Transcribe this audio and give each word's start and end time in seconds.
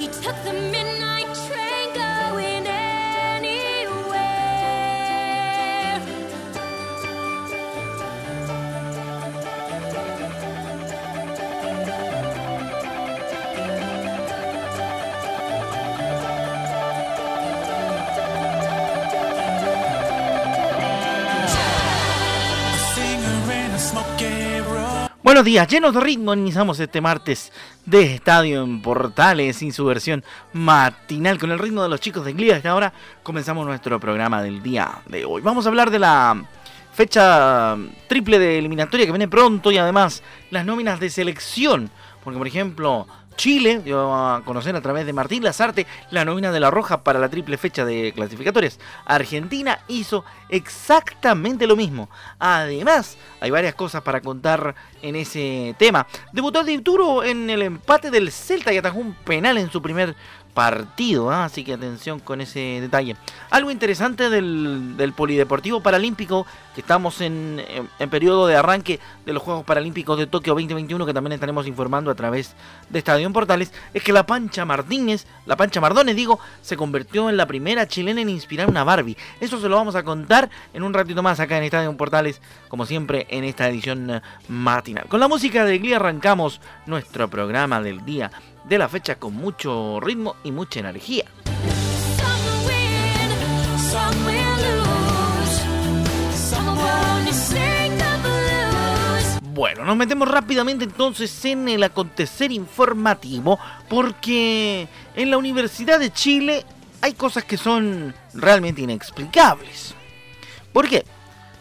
He 0.00 0.06
took 0.06 0.34
the 0.44 0.54
Buenos 25.40 25.52
días, 25.52 25.68
llenos 25.68 25.94
de 25.94 26.00
ritmo, 26.00 26.34
iniciamos 26.34 26.78
este 26.80 27.00
martes 27.00 27.50
de 27.86 28.16
Estadio 28.16 28.62
en 28.62 28.82
Portales 28.82 29.56
sin 29.56 29.72
su 29.72 29.86
versión 29.86 30.22
matinal 30.52 31.38
con 31.38 31.50
el 31.50 31.58
ritmo 31.58 31.82
de 31.82 31.88
los 31.88 31.98
chicos 31.98 32.26
de 32.26 32.34
Glida. 32.34 32.60
Y 32.62 32.66
ahora 32.68 32.92
comenzamos 33.22 33.64
nuestro 33.64 33.98
programa 33.98 34.42
del 34.42 34.62
día 34.62 35.00
de 35.06 35.24
hoy. 35.24 35.40
Vamos 35.40 35.64
a 35.64 35.70
hablar 35.70 35.90
de 35.90 35.98
la 35.98 36.44
fecha 36.92 37.74
triple 38.06 38.38
de 38.38 38.58
eliminatoria 38.58 39.06
que 39.06 39.12
viene 39.12 39.28
pronto 39.28 39.72
y 39.72 39.78
además 39.78 40.22
las 40.50 40.66
nóminas 40.66 41.00
de 41.00 41.08
selección. 41.08 41.90
Porque, 42.22 42.36
por 42.36 42.46
ejemplo, 42.46 43.06
Chile 43.40 43.80
dio 43.82 44.14
a 44.14 44.42
conocer 44.44 44.76
a 44.76 44.82
través 44.82 45.06
de 45.06 45.14
Martín 45.14 45.42
Lazarte 45.42 45.86
la 46.10 46.26
nómina 46.26 46.52
de 46.52 46.60
la 46.60 46.70
Roja 46.70 47.02
para 47.02 47.18
la 47.18 47.30
triple 47.30 47.56
fecha 47.56 47.86
de 47.86 48.12
clasificatorias. 48.14 48.78
Argentina 49.06 49.78
hizo 49.88 50.26
exactamente 50.50 51.66
lo 51.66 51.74
mismo. 51.74 52.10
Además, 52.38 53.16
hay 53.40 53.50
varias 53.50 53.74
cosas 53.74 54.02
para 54.02 54.20
contar 54.20 54.74
en 55.00 55.16
ese 55.16 55.74
tema. 55.78 56.06
Debutó 56.34 56.64
Dituro 56.64 57.24
en 57.24 57.48
el 57.48 57.62
empate 57.62 58.10
del 58.10 58.30
Celta 58.30 58.74
y 58.74 58.76
atajó 58.76 58.98
un 58.98 59.14
penal 59.14 59.56
en 59.56 59.70
su 59.70 59.80
primer 59.80 60.14
partido, 60.54 61.30
¿ah? 61.30 61.44
así 61.44 61.64
que 61.64 61.74
atención 61.74 62.20
con 62.20 62.40
ese 62.40 62.80
detalle. 62.80 63.16
Algo 63.50 63.70
interesante 63.70 64.30
del, 64.30 65.12
Polideportivo 65.16 65.80
Paralímpico, 65.80 66.46
que 66.74 66.80
estamos 66.80 67.20
en, 67.20 67.62
en, 67.98 68.10
periodo 68.10 68.46
de 68.46 68.56
arranque 68.56 69.00
de 69.26 69.32
los 69.32 69.42
Juegos 69.42 69.64
Paralímpicos 69.64 70.18
de 70.18 70.26
Tokio 70.26 70.54
2021, 70.54 71.04
que 71.06 71.14
también 71.14 71.32
estaremos 71.32 71.66
informando 71.66 72.10
a 72.10 72.14
través 72.14 72.54
de 72.88 72.98
Estadio 72.98 73.30
Portales, 73.32 73.72
es 73.92 74.02
que 74.02 74.12
la 74.12 74.26
Pancha 74.26 74.64
Martínez, 74.64 75.26
la 75.46 75.56
Pancha 75.56 75.80
Mardones 75.80 76.16
digo, 76.16 76.38
se 76.62 76.76
convirtió 76.76 77.28
en 77.28 77.36
la 77.36 77.46
primera 77.46 77.86
chilena 77.86 78.20
en 78.20 78.28
inspirar 78.28 78.68
una 78.68 78.84
Barbie. 78.84 79.16
Eso 79.40 79.60
se 79.60 79.68
lo 79.68 79.76
vamos 79.76 79.94
a 79.94 80.02
contar 80.02 80.50
en 80.72 80.82
un 80.82 80.94
ratito 80.94 81.22
más 81.22 81.40
acá 81.40 81.58
en 81.58 81.64
Estadio 81.64 81.96
Portales, 81.96 82.40
como 82.68 82.86
siempre 82.86 83.26
en 83.30 83.44
esta 83.44 83.68
edición 83.68 84.22
matinal. 84.48 85.06
Con 85.08 85.20
la 85.20 85.28
música 85.28 85.64
de 85.64 85.78
Glee 85.78 85.94
arrancamos 85.94 86.60
nuestro 86.86 87.28
programa 87.28 87.80
del 87.80 88.04
día 88.04 88.30
de 88.64 88.78
la 88.78 88.88
fecha 88.88 89.16
con 89.16 89.34
mucho 89.34 90.00
ritmo 90.00 90.36
y 90.44 90.52
mucha 90.52 90.80
energía. 90.80 91.24
Bueno, 99.52 99.84
nos 99.84 99.96
metemos 99.96 100.28
rápidamente 100.28 100.84
entonces 100.84 101.44
en 101.44 101.68
el 101.68 101.82
acontecer 101.82 102.50
informativo 102.50 103.58
porque 103.88 104.88
en 105.14 105.30
la 105.30 105.36
Universidad 105.36 105.98
de 105.98 106.10
Chile 106.10 106.64
hay 107.02 107.12
cosas 107.12 107.44
que 107.44 107.56
son 107.56 108.14
realmente 108.32 108.80
inexplicables. 108.80 109.94
¿Por 110.72 110.88
qué? 110.88 111.04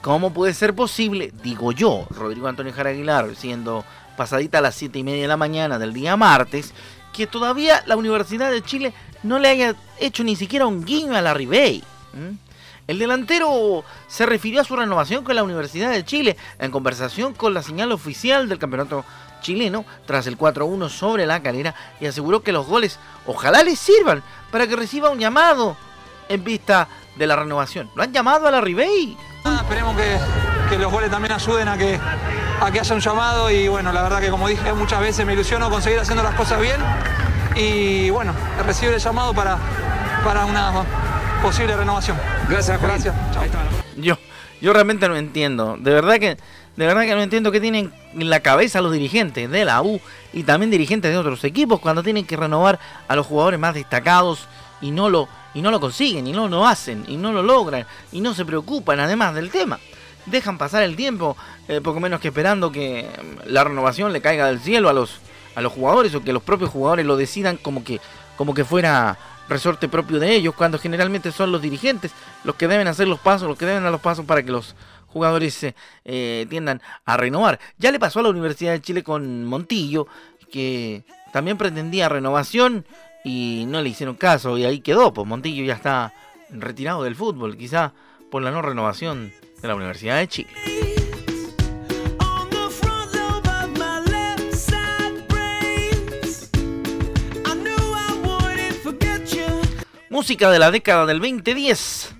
¿Cómo 0.02 0.32
puede 0.34 0.54
ser 0.54 0.74
posible, 0.74 1.34
digo 1.44 1.74
yo, 1.74 2.08
Rodrigo 2.10 2.48
Antonio 2.48 2.72
Jara 2.74 2.92
Aguilar, 2.92 3.36
siendo 3.36 3.84
pasadita 4.16 4.60
a 4.60 4.62
las 4.62 4.76
7 4.76 4.98
y 4.98 5.04
media 5.04 5.24
de 5.24 5.28
la 5.28 5.36
mañana 5.36 5.78
del 5.78 5.94
día 5.94 6.16
martes, 6.16 6.74
que 7.12 7.28
todavía 7.28 7.84
la 7.86 7.98
Universidad 7.98 8.50
de 8.50 8.62
Chile 8.62 8.94
no 9.24 9.40
le 9.40 9.50
haya 9.50 9.76
hecho 10.00 10.24
ni 10.24 10.38
siquiera 10.38 10.68
un 10.68 10.86
guiño 10.86 11.16
a 11.16 11.22
la 11.22 11.34
Ribey. 11.34 11.84
El 12.88 12.98
delantero 12.98 13.84
se 14.08 14.26
refirió 14.26 14.62
a 14.62 14.64
su 14.64 14.76
renovación 14.78 15.26
con 15.26 15.36
la 15.36 15.44
Universidad 15.44 15.92
de 15.92 16.06
Chile 16.06 16.38
en 16.60 16.72
conversación 16.72 17.34
con 17.34 17.54
la 17.54 17.62
señal 17.62 17.92
oficial 17.92 18.48
del 18.48 18.58
campeonato 18.58 19.04
chileno 19.42 19.86
tras 20.06 20.28
el 20.28 20.38
4-1 20.38 20.90
sobre 20.90 21.26
la 21.26 21.44
calera 21.44 21.76
y 22.00 22.06
aseguró 22.06 22.42
que 22.42 22.52
los 22.52 22.68
goles 22.68 23.00
ojalá 23.28 23.64
les 23.64 23.80
sirvan 23.80 24.24
para 24.50 24.66
que 24.66 24.76
reciba 24.76 25.10
un 25.10 25.20
llamado 25.20 25.76
en 26.30 26.44
vista 26.44 26.88
de 27.18 27.28
la 27.28 27.36
renovación. 27.36 27.90
¿Lo 27.96 28.04
han 28.04 28.14
llamado 28.14 28.48
a 28.48 28.52
la 28.52 28.62
Ribey? 28.62 29.18
Esperemos 29.70 29.96
que, 29.96 30.18
que, 30.68 30.80
los 30.80 30.92
goles 30.92 31.12
también 31.12 31.32
ayuden 31.32 31.68
a 31.68 31.78
que, 31.78 32.00
a 32.60 32.72
que 32.72 32.80
haya 32.80 32.96
un 32.96 33.02
llamado. 33.02 33.52
Y 33.52 33.68
bueno, 33.68 33.94
la 33.94 34.02
verdad 34.02 34.20
que 34.20 34.32
como 34.32 34.48
dije 34.48 34.74
muchas 34.74 35.00
veces 35.00 35.28
me 35.28 35.34
ilusiono 35.34 35.70
conseguir 35.70 36.00
haciendo 36.00 36.24
las 36.24 36.34
cosas 36.34 36.60
bien. 36.60 36.78
Y 37.56 38.10
bueno, 38.10 38.34
recibir 38.66 38.96
el 38.96 39.00
llamado 39.00 39.32
para, 39.32 39.60
para 40.26 40.46
una 40.46 40.72
posible 41.44 41.78
renovación. 41.78 42.18
Gracias, 42.50 42.82
gracias. 42.82 43.14
Yo, 43.96 44.18
yo 44.60 44.74
realmente 44.74 45.08
no 45.08 45.16
entiendo, 45.16 45.78
de 45.80 45.94
verdad 45.94 46.16
que 46.16 46.38
de 46.76 46.88
verdad 46.88 47.04
que 47.04 47.14
no 47.14 47.22
entiendo 47.22 47.52
qué 47.52 47.62
tienen 47.62 47.94
en 48.16 48.30
la 48.32 48.40
cabeza 48.40 48.82
los 48.82 48.92
dirigentes 48.92 49.52
de 49.52 49.66
la 49.66 49.84
U 49.84 50.02
y 50.34 50.44
también 50.44 50.72
dirigentes 50.72 51.12
de 51.12 51.18
otros 51.18 51.44
equipos 51.44 51.80
cuando 51.80 52.02
tienen 52.02 52.26
que 52.26 52.36
renovar 52.38 52.80
a 53.08 53.16
los 53.16 53.28
jugadores 53.28 53.60
más 53.60 53.76
destacados 53.76 54.48
y 54.82 54.90
no 54.90 55.10
lo 55.10 55.28
y 55.54 55.62
no 55.62 55.72
lo 55.72 55.80
consiguen 55.80 56.28
y 56.28 56.32
no 56.32 56.48
lo 56.48 56.66
hacen 56.66 57.04
y 57.08 57.18
no 57.18 57.32
lo 57.32 57.44
logran 57.44 57.86
y 58.12 58.22
no 58.22 58.34
se 58.34 58.46
preocupan 58.46 59.00
además 59.00 59.36
del 59.36 59.50
tema 59.50 59.80
dejan 60.30 60.58
pasar 60.58 60.84
el 60.84 60.96
tiempo, 60.96 61.36
eh, 61.68 61.82
poco 61.82 62.00
menos 62.00 62.20
que 62.20 62.30
esperando 62.30 62.72
que 62.72 63.10
mm, 63.10 63.50
la 63.50 63.64
renovación 63.64 64.14
le 64.14 64.22
caiga 64.22 64.48
del 64.48 64.60
cielo 64.60 64.90
a 64.90 64.94
los, 64.94 65.20
a 65.56 65.62
los 65.62 65.74
jugadores 65.74 66.14
o 66.16 66.24
que 66.24 66.34
los 66.34 66.44
propios 66.44 66.70
jugadores 66.70 67.06
lo 67.06 67.18
decidan 67.18 67.58
como 67.58 67.84
que, 67.84 68.00
como 68.38 68.54
que 68.54 68.66
fuera 68.66 69.18
resorte 69.48 69.90
propio 69.90 70.20
de 70.20 70.36
ellos, 70.36 70.54
cuando 70.54 70.78
generalmente 70.78 71.32
son 71.32 71.52
los 71.52 71.62
dirigentes 71.62 72.12
los 72.44 72.56
que 72.56 72.68
deben 72.68 72.88
hacer 72.88 73.08
los 73.08 73.20
pasos, 73.20 73.48
los 73.48 73.58
que 73.58 73.66
deben 73.66 73.84
dar 73.84 73.92
los 73.92 74.02
pasos 74.02 74.26
para 74.26 74.44
que 74.44 74.52
los 74.52 74.76
jugadores 75.08 75.66
eh, 76.06 76.46
tiendan 76.50 76.82
a 77.06 77.18
renovar. 77.18 77.60
Ya 77.80 77.92
le 77.92 78.00
pasó 78.00 78.20
a 78.20 78.24
la 78.24 78.30
Universidad 78.30 78.74
de 78.74 78.82
Chile 78.82 79.04
con 79.04 79.46
Montillo, 79.46 80.08
que 80.52 81.04
también 81.34 81.58
pretendía 81.58 82.10
renovación 82.10 82.86
y 83.24 83.66
no 83.68 83.82
le 83.82 83.90
hicieron 83.90 84.16
caso 84.16 84.58
y 84.58 84.66
ahí 84.66 84.80
quedó, 84.80 85.14
pues 85.14 85.28
Montillo 85.28 85.64
ya 85.64 85.74
está 85.74 86.14
retirado 86.50 87.04
del 87.04 87.16
fútbol, 87.16 87.58
quizá 87.58 87.94
por 88.32 88.42
la 88.42 88.52
no 88.52 88.62
renovación 88.62 89.32
de 89.62 89.68
la 89.68 89.76
Universidad 89.76 90.18
de 90.18 90.28
Chile. 90.28 90.50
Música 100.10 100.50
de 100.52 100.60
la 100.60 100.70
década 100.70 101.06
del 101.06 101.20
2010. 101.20 102.19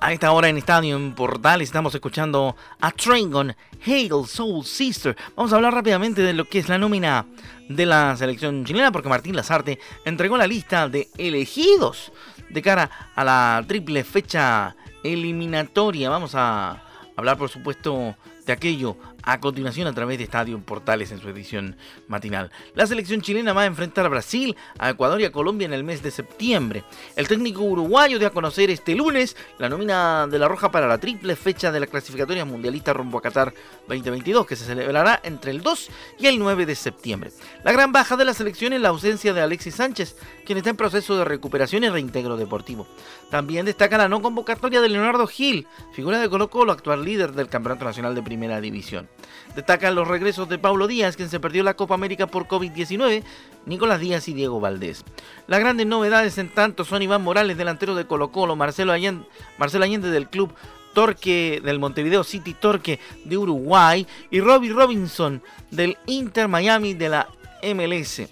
A 0.00 0.12
esta 0.12 0.30
hora 0.30 0.48
en 0.48 0.56
Estadio 0.56 0.96
en 0.96 1.12
Portal 1.12 1.60
estamos 1.60 1.92
escuchando 1.92 2.54
a 2.80 2.92
Train 2.92 3.54
Hail 3.84 4.26
Soul 4.28 4.64
Sister. 4.64 5.16
Vamos 5.34 5.52
a 5.52 5.56
hablar 5.56 5.74
rápidamente 5.74 6.22
de 6.22 6.32
lo 6.32 6.44
que 6.44 6.60
es 6.60 6.68
la 6.68 6.78
nómina 6.78 7.26
de 7.68 7.84
la 7.84 8.16
selección 8.16 8.64
chilena 8.64 8.92
porque 8.92 9.08
Martín 9.08 9.34
Lazarte 9.34 9.80
entregó 10.04 10.36
la 10.36 10.46
lista 10.46 10.88
de 10.88 11.08
elegidos 11.18 12.12
de 12.48 12.62
cara 12.62 13.10
a 13.16 13.24
la 13.24 13.64
triple 13.66 14.04
fecha 14.04 14.76
eliminatoria. 15.02 16.10
Vamos 16.10 16.36
a 16.36 16.80
hablar, 17.16 17.36
por 17.36 17.48
supuesto, 17.48 18.14
de 18.46 18.52
aquello 18.52 18.96
a 19.22 19.40
continuación 19.40 19.86
a 19.86 19.92
través 19.92 20.18
de 20.18 20.24
Estadio 20.24 20.58
Portales 20.60 21.10
en 21.12 21.20
su 21.20 21.28
edición 21.28 21.76
matinal. 22.06 22.50
La 22.74 22.86
selección 22.86 23.20
chilena 23.20 23.52
va 23.52 23.62
a 23.62 23.66
enfrentar 23.66 24.06
a 24.06 24.08
Brasil, 24.08 24.56
a 24.78 24.90
Ecuador 24.90 25.20
y 25.20 25.24
a 25.24 25.32
Colombia 25.32 25.66
en 25.66 25.72
el 25.72 25.84
mes 25.84 26.02
de 26.02 26.10
septiembre. 26.10 26.84
El 27.16 27.28
técnico 27.28 27.62
uruguayo 27.62 28.18
dio 28.18 28.28
a 28.28 28.32
conocer 28.32 28.70
este 28.70 28.94
lunes 28.94 29.36
la 29.58 29.68
nómina 29.68 30.26
de 30.26 30.38
la 30.38 30.48
Roja 30.48 30.70
para 30.70 30.86
la 30.86 30.98
triple 30.98 31.36
fecha 31.36 31.72
de 31.72 31.80
la 31.80 31.86
clasificatoria 31.86 32.44
mundialista 32.44 32.92
rumbo 32.92 33.18
a 33.18 33.22
Qatar 33.22 33.52
2022, 33.88 34.46
que 34.46 34.56
se 34.56 34.64
celebrará 34.64 35.20
entre 35.22 35.50
el 35.50 35.62
2 35.62 35.88
y 36.18 36.26
el 36.26 36.38
9 36.38 36.66
de 36.66 36.74
septiembre. 36.74 37.30
La 37.64 37.72
gran 37.72 37.92
baja 37.92 38.16
de 38.16 38.24
la 38.24 38.34
selección 38.34 38.72
es 38.72 38.80
la 38.80 38.88
ausencia 38.88 39.32
de 39.32 39.40
Alexis 39.40 39.74
Sánchez, 39.74 40.16
quien 40.44 40.58
está 40.58 40.70
en 40.70 40.76
proceso 40.76 41.16
de 41.16 41.24
recuperación 41.24 41.84
y 41.84 41.88
reintegro 41.88 42.36
deportivo. 42.36 42.86
También 43.30 43.66
destaca 43.66 43.98
la 43.98 44.08
no 44.08 44.22
convocatoria 44.22 44.80
de 44.80 44.88
Leonardo 44.88 45.26
Gil, 45.26 45.66
figura 45.92 46.18
de 46.18 46.28
Colo 46.28 46.50
Colo, 46.50 46.72
actual 46.72 47.04
líder 47.04 47.32
del 47.32 47.48
Campeonato 47.48 47.84
Nacional 47.84 48.14
de 48.14 48.22
Primera 48.22 48.60
División. 48.60 49.07
Destacan 49.54 49.94
los 49.94 50.06
regresos 50.06 50.48
de 50.48 50.58
Paulo 50.58 50.86
Díaz, 50.86 51.16
quien 51.16 51.28
se 51.28 51.40
perdió 51.40 51.62
la 51.62 51.74
Copa 51.74 51.94
América 51.94 52.26
por 52.26 52.46
COVID-19, 52.46 53.24
Nicolás 53.66 54.00
Díaz 54.00 54.28
y 54.28 54.34
Diego 54.34 54.60
Valdés. 54.60 55.04
Las 55.46 55.60
grandes 55.60 55.86
novedades 55.86 56.38
en 56.38 56.48
tanto 56.48 56.84
son 56.84 57.02
Iván 57.02 57.22
Morales, 57.22 57.56
delantero 57.56 57.94
de 57.94 58.06
Colo 58.06 58.30
Colo, 58.30 58.56
Marcelo 58.56 58.92
Allende, 58.92 59.26
Marcelo 59.58 59.84
Allende 59.84 60.10
del 60.10 60.28
club 60.28 60.52
Torque 60.94 61.60
del 61.64 61.78
Montevideo 61.78 62.24
City 62.24 62.54
Torque 62.54 62.98
de 63.24 63.36
Uruguay 63.36 64.06
y 64.30 64.40
Robbie 64.40 64.72
Robinson 64.72 65.42
del 65.70 65.96
Inter 66.06 66.48
Miami 66.48 66.94
de 66.94 67.08
la 67.08 67.28
MLS. 67.62 68.22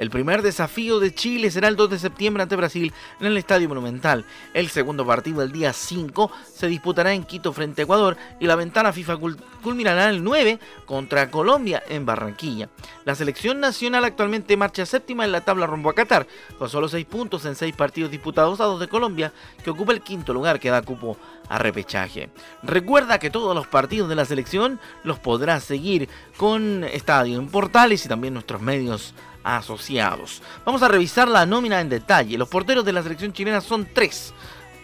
El 0.00 0.08
primer 0.08 0.40
desafío 0.40 0.98
de 0.98 1.14
Chile 1.14 1.50
será 1.50 1.68
el 1.68 1.76
2 1.76 1.90
de 1.90 1.98
septiembre 1.98 2.42
ante 2.42 2.56
Brasil 2.56 2.90
en 3.20 3.26
el 3.26 3.36
Estadio 3.36 3.68
Monumental. 3.68 4.24
El 4.54 4.70
segundo 4.70 5.04
partido 5.04 5.42
el 5.42 5.52
día 5.52 5.74
5 5.74 6.32
se 6.54 6.68
disputará 6.68 7.12
en 7.12 7.24
Quito 7.24 7.52
frente 7.52 7.82
a 7.82 7.84
Ecuador 7.84 8.16
y 8.40 8.46
la 8.46 8.56
ventana 8.56 8.94
FIFA 8.94 9.18
culminará 9.62 10.08
el 10.08 10.24
9 10.24 10.58
contra 10.86 11.30
Colombia 11.30 11.82
en 11.86 12.06
Barranquilla. 12.06 12.70
La 13.04 13.14
selección 13.14 13.60
nacional 13.60 14.06
actualmente 14.06 14.56
marcha 14.56 14.86
séptima 14.86 15.26
en 15.26 15.32
la 15.32 15.42
tabla 15.42 15.66
rumbo 15.66 15.90
a 15.90 15.94
Qatar, 15.94 16.26
con 16.58 16.70
solo 16.70 16.88
6 16.88 17.04
puntos 17.04 17.44
en 17.44 17.54
6 17.54 17.76
partidos 17.76 18.10
disputados 18.10 18.58
a 18.62 18.64
2 18.64 18.80
de 18.80 18.88
Colombia, 18.88 19.34
que 19.62 19.68
ocupa 19.68 19.92
el 19.92 20.00
quinto 20.00 20.32
lugar 20.32 20.60
que 20.60 20.70
da 20.70 20.80
cupo 20.80 21.18
a 21.50 21.58
repechaje. 21.58 22.30
Recuerda 22.62 23.18
que 23.18 23.28
todos 23.28 23.54
los 23.54 23.66
partidos 23.66 24.08
de 24.08 24.14
la 24.14 24.24
selección 24.24 24.80
los 25.04 25.18
podrás 25.18 25.64
seguir 25.64 26.08
con 26.38 26.84
Estadio 26.84 27.38
en 27.38 27.48
Portales 27.48 28.06
y 28.06 28.08
también 28.08 28.32
nuestros 28.32 28.62
medios 28.62 29.12
asociados. 29.42 30.42
Vamos 30.64 30.82
a 30.82 30.88
revisar 30.88 31.28
la 31.28 31.44
nómina 31.44 31.80
en 31.80 31.88
detalle. 31.88 32.38
Los 32.38 32.48
porteros 32.48 32.84
de 32.84 32.92
la 32.92 33.02
selección 33.02 33.32
chilena 33.32 33.60
son 33.60 33.86
tres. 33.92 34.32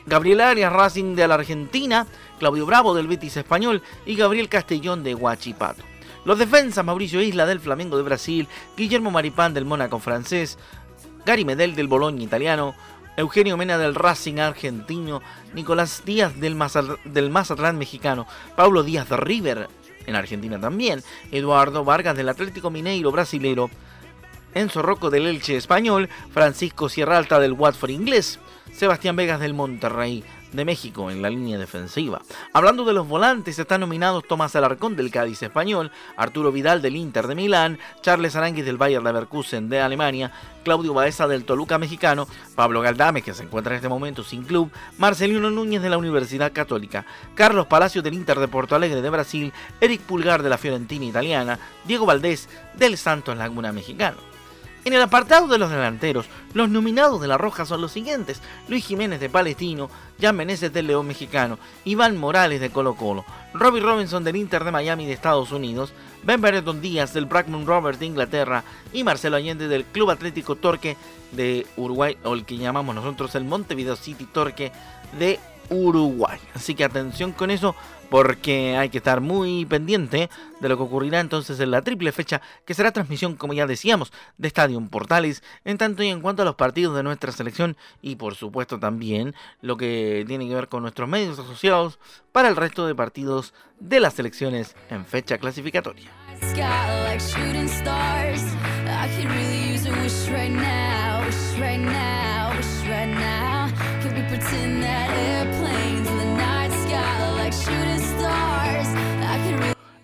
Gabriel 0.06 0.40
Arias 0.40 0.72
Racing 0.72 1.14
de 1.14 1.26
la 1.26 1.34
Argentina, 1.34 2.06
Claudio 2.38 2.66
Bravo 2.66 2.94
del 2.94 3.08
Betis 3.08 3.36
Español 3.36 3.82
y 4.04 4.16
Gabriel 4.16 4.48
Castellón 4.48 5.02
de 5.02 5.14
Huachipato. 5.14 5.82
Los 6.24 6.38
defensas 6.38 6.84
Mauricio 6.84 7.22
Isla 7.22 7.46
del 7.46 7.60
Flamengo 7.60 7.96
de 7.96 8.02
Brasil, 8.02 8.48
Guillermo 8.76 9.12
Maripán 9.12 9.54
del 9.54 9.64
Mónaco 9.64 10.00
francés, 10.00 10.58
Gary 11.24 11.44
Medel 11.44 11.74
del 11.74 11.88
Boloña 11.88 12.22
italiano, 12.22 12.74
Eugenio 13.16 13.56
Mena 13.56 13.78
del 13.78 13.94
Racing 13.94 14.38
argentino, 14.38 15.22
Nicolás 15.54 16.02
Díaz 16.04 16.38
del, 16.38 16.54
Mazatlán 16.54 17.78
mexicano, 17.78 18.26
Pablo 18.56 18.82
Díaz 18.82 19.08
de 19.08 19.16
River 19.16 19.68
en 20.06 20.16
Argentina 20.16 20.60
también, 20.60 21.02
Eduardo 21.32 21.84
Vargas 21.84 22.16
del 22.16 22.28
Atlético 22.28 22.70
Mineiro 22.70 23.10
brasilero, 23.10 23.70
Enzo 24.54 24.82
Rocco 24.82 25.10
del 25.10 25.26
Elche 25.26 25.56
español, 25.56 26.08
Francisco 26.30 26.88
Sierra 26.88 27.18
Alta 27.18 27.40
del 27.40 27.52
Watford 27.52 27.90
inglés, 27.90 28.38
Sebastián 28.72 29.16
Vegas 29.16 29.40
del 29.40 29.54
Monterrey 29.54 30.22
de 30.56 30.64
México 30.64 31.10
en 31.10 31.22
la 31.22 31.30
línea 31.30 31.58
defensiva. 31.58 32.22
Hablando 32.52 32.84
de 32.84 32.92
los 32.92 33.06
volantes, 33.06 33.58
están 33.58 33.80
nominados 33.82 34.26
Tomás 34.26 34.56
Alarcón 34.56 34.96
del 34.96 35.10
Cádiz 35.10 35.42
español, 35.42 35.92
Arturo 36.16 36.50
Vidal 36.50 36.82
del 36.82 36.96
Inter 36.96 37.26
de 37.26 37.34
Milán, 37.34 37.78
Charles 38.00 38.34
Aranguis 38.34 38.64
del 38.64 38.76
Bayern 38.76 39.04
Leverkusen 39.04 39.68
de 39.68 39.80
Alemania, 39.80 40.32
Claudio 40.64 40.94
Baeza 40.94 41.28
del 41.28 41.44
Toluca 41.44 41.78
mexicano, 41.78 42.26
Pablo 42.54 42.80
Galdame 42.80 43.22
que 43.22 43.34
se 43.34 43.44
encuentra 43.44 43.72
en 43.72 43.76
este 43.76 43.88
momento 43.88 44.24
sin 44.24 44.42
club, 44.42 44.70
Marcelino 44.98 45.50
Núñez 45.50 45.82
de 45.82 45.90
la 45.90 45.98
Universidad 45.98 46.52
Católica, 46.52 47.06
Carlos 47.34 47.66
Palacios 47.66 48.02
del 48.02 48.14
Inter 48.14 48.40
de 48.40 48.48
Porto 48.48 48.74
Alegre 48.74 49.02
de 49.02 49.10
Brasil, 49.10 49.52
Eric 49.80 50.00
Pulgar 50.00 50.42
de 50.42 50.50
la 50.50 50.58
Fiorentina 50.58 51.04
italiana, 51.04 51.58
Diego 51.84 52.06
Valdés 52.06 52.48
del 52.74 52.96
Santos 52.96 53.36
Laguna 53.36 53.72
mexicano. 53.72 54.35
En 54.86 54.92
el 54.92 55.02
apartado 55.02 55.48
de 55.48 55.58
los 55.58 55.68
delanteros, 55.68 56.26
los 56.54 56.68
nominados 56.68 57.20
de 57.20 57.26
la 57.26 57.36
Roja 57.36 57.66
son 57.66 57.80
los 57.80 57.90
siguientes: 57.90 58.40
Luis 58.68 58.86
Jiménez 58.86 59.18
de 59.18 59.28
Palestino, 59.28 59.90
Jan 60.20 60.36
Meneses 60.36 60.72
del 60.72 60.86
León 60.86 61.08
Mexicano, 61.08 61.58
Iván 61.84 62.16
Morales 62.16 62.60
de 62.60 62.70
Colo 62.70 62.94
Colo, 62.94 63.24
Robbie 63.52 63.80
Robinson 63.80 64.22
del 64.22 64.36
Inter 64.36 64.62
de 64.62 64.70
Miami 64.70 65.04
de 65.04 65.12
Estados 65.12 65.50
Unidos, 65.50 65.92
Ben 66.22 66.40
Bereton 66.40 66.80
Díaz 66.80 67.12
del 67.12 67.26
Blackburn 67.26 67.66
Rovers 67.66 67.98
de 67.98 68.06
Inglaterra 68.06 68.62
y 68.92 69.02
Marcelo 69.02 69.34
Allende 69.34 69.66
del 69.66 69.84
Club 69.86 70.10
Atlético 70.10 70.54
Torque 70.54 70.96
de 71.32 71.66
Uruguay, 71.76 72.16
o 72.22 72.34
el 72.34 72.44
que 72.44 72.56
llamamos 72.56 72.94
nosotros 72.94 73.34
el 73.34 73.42
Montevideo 73.42 73.96
City 73.96 74.28
Torque 74.32 74.70
de 75.18 75.40
Uruguay. 75.70 76.38
Así 76.54 76.74
que 76.74 76.84
atención 76.84 77.32
con 77.32 77.50
eso 77.50 77.74
porque 78.08 78.76
hay 78.76 78.88
que 78.88 78.98
estar 78.98 79.20
muy 79.20 79.64
pendiente 79.64 80.30
de 80.60 80.68
lo 80.68 80.76
que 80.76 80.82
ocurrirá 80.84 81.20
entonces 81.20 81.58
en 81.60 81.70
la 81.70 81.82
triple 81.82 82.12
fecha, 82.12 82.40
que 82.64 82.74
será 82.74 82.92
transmisión, 82.92 83.36
como 83.36 83.52
ya 83.52 83.66
decíamos, 83.66 84.12
de 84.38 84.48
Estadio 84.48 84.80
Portales, 84.88 85.42
en 85.64 85.78
tanto 85.78 86.02
y 86.02 86.08
en 86.08 86.20
cuanto 86.20 86.42
a 86.42 86.44
los 86.44 86.54
partidos 86.54 86.96
de 86.96 87.02
nuestra 87.02 87.32
selección 87.32 87.76
y 88.02 88.16
por 88.16 88.34
supuesto 88.34 88.78
también 88.78 89.34
lo 89.60 89.76
que 89.76 90.24
tiene 90.26 90.48
que 90.48 90.54
ver 90.54 90.68
con 90.68 90.82
nuestros 90.82 91.08
medios 91.08 91.38
asociados 91.38 91.98
para 92.32 92.48
el 92.48 92.56
resto 92.56 92.86
de 92.86 92.94
partidos 92.94 93.54
de 93.80 94.00
las 94.00 94.14
selecciones 94.14 94.76
en 94.90 95.04
fecha 95.04 95.38
clasificatoria. 95.38 96.10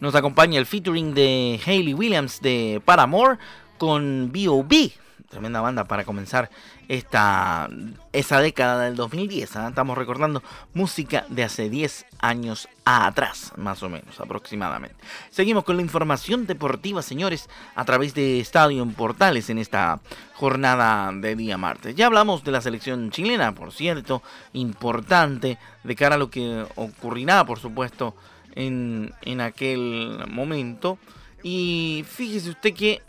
Nos 0.02 0.16
acompaña 0.16 0.58
el 0.58 0.66
featuring 0.66 1.14
de 1.14 1.60
Hayley 1.64 1.94
Williams 1.94 2.40
de 2.40 2.82
Paramore 2.84 3.38
con 3.78 4.32
B.O.B. 4.32 4.90
Tremenda 5.30 5.60
banda 5.60 5.84
para 5.84 6.02
comenzar 6.02 6.50
esta, 6.88 7.70
esa 8.12 8.40
década 8.40 8.82
del 8.82 8.96
2010. 8.96 9.54
¿ah? 9.54 9.68
Estamos 9.68 9.96
recordando 9.96 10.42
música 10.74 11.24
de 11.28 11.44
hace 11.44 11.70
10 11.70 12.06
años 12.18 12.68
atrás, 12.84 13.52
más 13.56 13.80
o 13.84 13.88
menos, 13.88 14.18
aproximadamente. 14.18 14.96
Seguimos 15.30 15.62
con 15.62 15.76
la 15.76 15.82
información 15.82 16.48
deportiva, 16.48 17.00
señores, 17.00 17.48
a 17.76 17.84
través 17.84 18.12
de 18.12 18.40
Estadio 18.40 18.84
Portales 18.88 19.50
en 19.50 19.58
esta 19.58 20.00
jornada 20.34 21.12
de 21.12 21.36
día 21.36 21.56
martes. 21.58 21.94
Ya 21.94 22.06
hablamos 22.06 22.42
de 22.42 22.50
la 22.50 22.60
selección 22.60 23.12
chilena, 23.12 23.54
por 23.54 23.70
cierto, 23.70 24.20
importante 24.52 25.58
de 25.84 25.94
cara 25.94 26.16
a 26.16 26.18
lo 26.18 26.28
que 26.28 26.66
ocurrirá, 26.74 27.46
por 27.46 27.60
supuesto, 27.60 28.16
en, 28.54 29.12
en 29.22 29.40
aquel 29.40 30.24
momento. 30.28 30.98
Y 31.42 32.04
fíjese 32.06 32.50
usted 32.50 32.74
que 32.74 33.02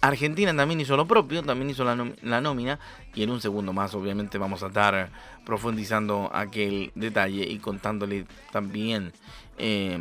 Argentina 0.00 0.54
también 0.56 0.80
hizo 0.80 0.96
lo 0.96 1.06
propio, 1.06 1.42
también 1.42 1.70
hizo 1.70 1.84
la, 1.84 2.40
nómina. 2.40 2.78
Y 3.14 3.22
en 3.22 3.30
un 3.30 3.40
segundo 3.40 3.72
más, 3.72 3.94
obviamente, 3.94 4.38
vamos 4.38 4.62
a 4.62 4.68
estar 4.68 5.10
profundizando 5.44 6.30
aquel 6.32 6.90
detalle 6.94 7.42
y 7.42 7.58
contándole 7.58 8.24
también 8.52 9.12
eh, 9.58 9.98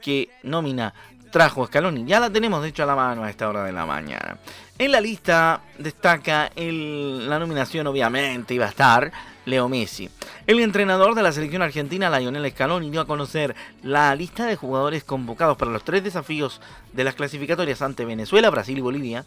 qué 0.00 0.30
nómina 0.42 0.94
trajo 1.30 1.66
Scaloni. 1.66 2.06
Ya 2.06 2.18
la 2.18 2.30
tenemos, 2.30 2.62
de 2.62 2.68
hecho, 2.68 2.84
a 2.84 2.86
la 2.86 2.96
mano 2.96 3.24
a 3.24 3.30
esta 3.30 3.48
hora 3.48 3.64
de 3.64 3.72
la 3.72 3.84
mañana. 3.84 4.38
En 4.78 4.92
la 4.92 5.00
lista 5.00 5.60
destaca 5.78 6.50
la 6.56 7.38
nominación, 7.38 7.86
obviamente, 7.86 8.54
iba 8.54 8.66
a 8.66 8.70
estar 8.70 9.12
Leo 9.46 9.68
Messi. 9.68 10.10
El 10.46 10.60
entrenador 10.60 11.14
de 11.14 11.22
la 11.22 11.32
selección 11.32 11.62
argentina, 11.62 12.10
Lionel 12.10 12.50
Scaloni, 12.50 12.90
dio 12.90 13.00
a 13.00 13.06
conocer 13.06 13.56
la 13.82 14.14
lista 14.14 14.44
de 14.44 14.56
jugadores 14.56 15.02
convocados 15.02 15.56
para 15.56 15.70
los 15.70 15.84
tres 15.84 16.04
desafíos 16.04 16.60
de 16.92 17.04
las 17.04 17.14
clasificatorias 17.14 17.80
ante 17.80 18.04
Venezuela, 18.04 18.50
Brasil 18.50 18.76
y 18.76 18.82
Bolivia 18.82 19.24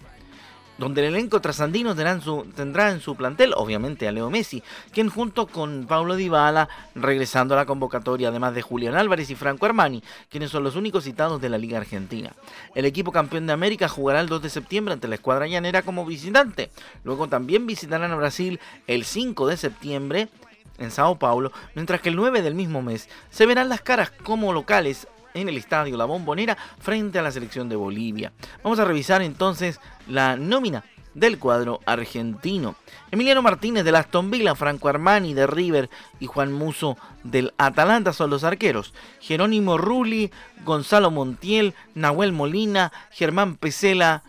donde 0.79 1.01
el 1.05 1.13
elenco 1.13 1.41
trasandino 1.41 1.93
tendrá 1.93 2.89
en 2.91 3.01
su 3.01 3.15
plantel, 3.15 3.53
obviamente, 3.55 4.07
a 4.07 4.11
Leo 4.13 4.29
Messi, 4.29 4.63
quien 4.91 5.09
junto 5.09 5.45
con 5.45 5.85
Paulo 5.87 6.15
Dybala, 6.15 6.69
regresando 6.95 7.53
a 7.53 7.57
la 7.57 7.65
convocatoria, 7.65 8.29
además 8.29 8.55
de 8.55 8.61
Julián 8.61 8.95
Álvarez 8.95 9.29
y 9.29 9.35
Franco 9.35 9.65
Armani, 9.65 10.01
quienes 10.29 10.51
son 10.51 10.63
los 10.63 10.77
únicos 10.77 11.03
citados 11.03 11.41
de 11.41 11.49
la 11.49 11.57
Liga 11.57 11.77
Argentina. 11.77 12.33
El 12.73 12.85
equipo 12.85 13.11
campeón 13.11 13.45
de 13.45 13.53
América 13.53 13.89
jugará 13.89 14.21
el 14.21 14.29
2 14.29 14.41
de 14.41 14.49
septiembre 14.49 14.93
ante 14.93 15.09
la 15.09 15.15
escuadra 15.15 15.47
llanera 15.47 15.81
como 15.81 16.05
visitante. 16.05 16.71
Luego 17.03 17.27
también 17.27 17.67
visitarán 17.67 18.11
a 18.11 18.15
Brasil 18.15 18.59
el 18.87 19.03
5 19.03 19.47
de 19.47 19.57
septiembre 19.57 20.29
en 20.77 20.91
Sao 20.91 21.19
Paulo, 21.19 21.51
mientras 21.75 21.99
que 21.99 22.07
el 22.07 22.15
9 22.15 22.41
del 22.41 22.55
mismo 22.55 22.81
mes 22.81 23.09
se 23.29 23.45
verán 23.45 23.67
las 23.67 23.81
caras 23.81 24.11
como 24.23 24.53
locales 24.53 25.09
en 25.33 25.49
el 25.49 25.57
estadio 25.57 25.97
La 25.97 26.05
Bombonera 26.05 26.57
frente 26.79 27.19
a 27.19 27.21
la 27.21 27.31
selección 27.31 27.69
de 27.69 27.75
Bolivia. 27.75 28.31
Vamos 28.63 28.79
a 28.79 28.85
revisar 28.85 29.21
entonces 29.21 29.79
la 30.07 30.35
nómina 30.35 30.83
del 31.13 31.39
cuadro 31.39 31.81
argentino. 31.85 32.75
Emiliano 33.11 33.41
Martínez 33.41 33.83
del 33.83 33.95
Aston 33.95 34.29
Villa, 34.31 34.55
Franco 34.55 34.89
Armani 34.89 35.33
de 35.33 35.47
River 35.47 35.89
y 36.19 36.27
Juan 36.27 36.51
Muso 36.51 36.97
del 37.23 37.53
Atalanta 37.57 38.13
son 38.13 38.29
los 38.29 38.43
arqueros. 38.43 38.93
Jerónimo 39.19 39.77
Rulli, 39.77 40.31
Gonzalo 40.63 41.11
Montiel, 41.11 41.73
Nahuel 41.95 42.31
Molina, 42.31 42.91
Germán 43.11 43.55
Pesela 43.55 44.23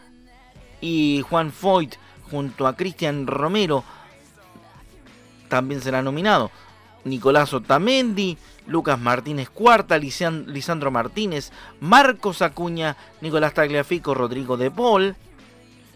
y 0.80 1.23
Juan 1.28 1.52
Foyt 1.52 1.97
junto 2.30 2.66
a 2.66 2.76
Cristian 2.76 3.26
Romero 3.26 3.85
también 5.50 5.83
será 5.83 6.00
nominado. 6.00 6.50
Nicolás 7.04 7.52
Otamendi, 7.54 8.37
Lucas 8.66 8.99
Martínez 8.99 9.50
Cuarta, 9.50 9.99
Lisandro 9.99 10.90
Martínez, 10.90 11.52
Marcos 11.80 12.42
Acuña, 12.42 12.97
Nicolás 13.21 13.54
Tagliafico, 13.54 14.14
Rodrigo 14.14 14.57
de 14.57 14.71
Paul, 14.71 15.16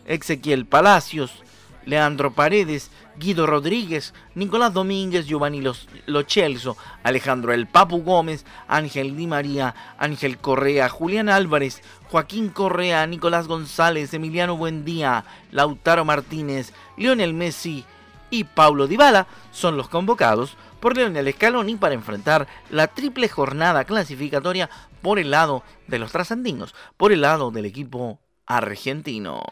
Ezequiel 0.06 0.66
Palacios, 0.66 1.42
Leandro 1.86 2.32
Paredes, 2.32 2.90
Guido 3.16 3.46
Rodríguez, 3.46 4.14
Nicolás 4.34 4.72
Domínguez, 4.72 5.26
Giovanni 5.26 5.62
Lochelso, 6.06 6.76
Alejandro 7.02 7.52
El 7.52 7.66
Papu 7.66 8.02
Gómez, 8.02 8.44
Ángel 8.66 9.16
Di 9.16 9.26
María, 9.26 9.74
Ángel 9.98 10.38
Correa, 10.38 10.88
Julián 10.88 11.28
Álvarez, 11.28 11.82
Joaquín 12.10 12.48
Correa, 12.48 13.06
Nicolás 13.06 13.46
González, 13.46 14.14
Emiliano 14.14 14.56
Buendía, 14.56 15.24
Lautaro 15.52 16.04
Martínez, 16.04 16.72
Lionel 16.96 17.34
Messi 17.34 17.84
y 18.30 18.44
Paulo 18.44 18.86
Dybala 18.86 19.26
son 19.52 19.76
los 19.76 19.88
convocados 19.88 20.56
por 20.84 20.98
Leonel 20.98 21.32
Scaloni 21.32 21.76
para 21.76 21.94
enfrentar 21.94 22.46
la 22.68 22.88
triple 22.88 23.26
jornada 23.30 23.84
clasificatoria 23.84 24.68
por 25.00 25.18
el 25.18 25.30
lado 25.30 25.62
de 25.86 25.98
los 25.98 26.12
trasandinos, 26.12 26.74
por 26.98 27.10
el 27.10 27.22
lado 27.22 27.50
del 27.50 27.64
equipo 27.64 28.20
argentino. 28.44 29.42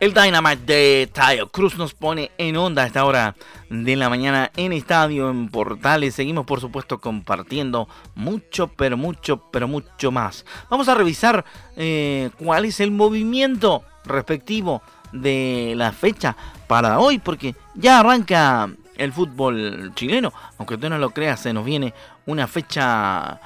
El 0.00 0.14
Dynamite 0.14 0.64
de 0.64 1.10
Tayo 1.12 1.50
Cruz 1.50 1.76
nos 1.76 1.92
pone 1.92 2.30
en 2.38 2.56
onda 2.56 2.84
a 2.84 2.86
esta 2.86 3.04
hora 3.04 3.36
de 3.68 3.96
la 3.96 4.08
mañana 4.08 4.50
en 4.56 4.72
Estadio, 4.72 5.28
en 5.28 5.50
Portales. 5.50 6.14
Seguimos, 6.14 6.46
por 6.46 6.58
supuesto, 6.58 7.02
compartiendo 7.02 7.86
mucho, 8.14 8.68
pero 8.68 8.96
mucho, 8.96 9.50
pero 9.50 9.68
mucho 9.68 10.10
más. 10.10 10.46
Vamos 10.70 10.88
a 10.88 10.94
revisar 10.94 11.44
eh, 11.76 12.30
cuál 12.38 12.64
es 12.64 12.80
el 12.80 12.92
movimiento 12.92 13.82
respectivo 14.06 14.80
de 15.12 15.74
la 15.76 15.92
fecha 15.92 16.34
para 16.66 16.98
hoy, 16.98 17.18
porque 17.18 17.54
ya 17.74 18.00
arranca 18.00 18.70
el 18.96 19.12
fútbol 19.12 19.92
chileno. 19.96 20.32
Aunque 20.56 20.78
tú 20.78 20.88
no 20.88 20.96
lo 20.96 21.10
creas, 21.10 21.40
se 21.40 21.52
nos 21.52 21.66
viene 21.66 21.92
una 22.24 22.46
fecha, 22.46 23.38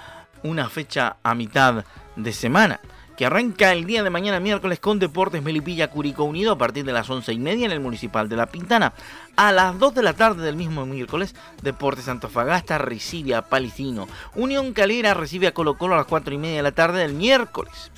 una 0.44 0.68
fecha 0.68 1.16
a 1.24 1.34
mitad 1.34 1.84
de 2.14 2.32
semana 2.32 2.78
que 3.16 3.26
arranca 3.26 3.72
el 3.72 3.84
día 3.84 4.02
de 4.02 4.10
mañana 4.10 4.40
miércoles 4.40 4.80
con 4.80 4.98
Deportes 4.98 5.42
Melipilla 5.42 5.88
Curicó 5.88 6.24
Unido 6.24 6.52
a 6.52 6.58
partir 6.58 6.84
de 6.84 6.92
las 6.92 7.08
once 7.08 7.32
y 7.32 7.38
media 7.38 7.66
en 7.66 7.72
el 7.72 7.80
Municipal 7.80 8.28
de 8.28 8.36
La 8.36 8.46
Pintana. 8.46 8.92
A 9.36 9.52
las 9.52 9.78
2 9.78 9.94
de 9.94 10.02
la 10.02 10.14
tarde 10.14 10.42
del 10.44 10.56
mismo 10.56 10.84
miércoles, 10.86 11.34
Deportes 11.62 12.08
Antofagasta 12.08 12.78
recibe 12.78 13.34
a 13.34 13.42
Palicino. 13.42 14.08
Unión 14.34 14.72
Calera 14.72 15.14
recibe 15.14 15.46
a 15.46 15.54
Colo 15.54 15.78
Colo 15.78 15.94
a 15.94 15.98
las 15.98 16.06
4 16.06 16.34
y 16.34 16.38
media 16.38 16.56
de 16.56 16.62
la 16.62 16.72
tarde 16.72 17.00
del 17.00 17.14
miércoles. 17.14 17.92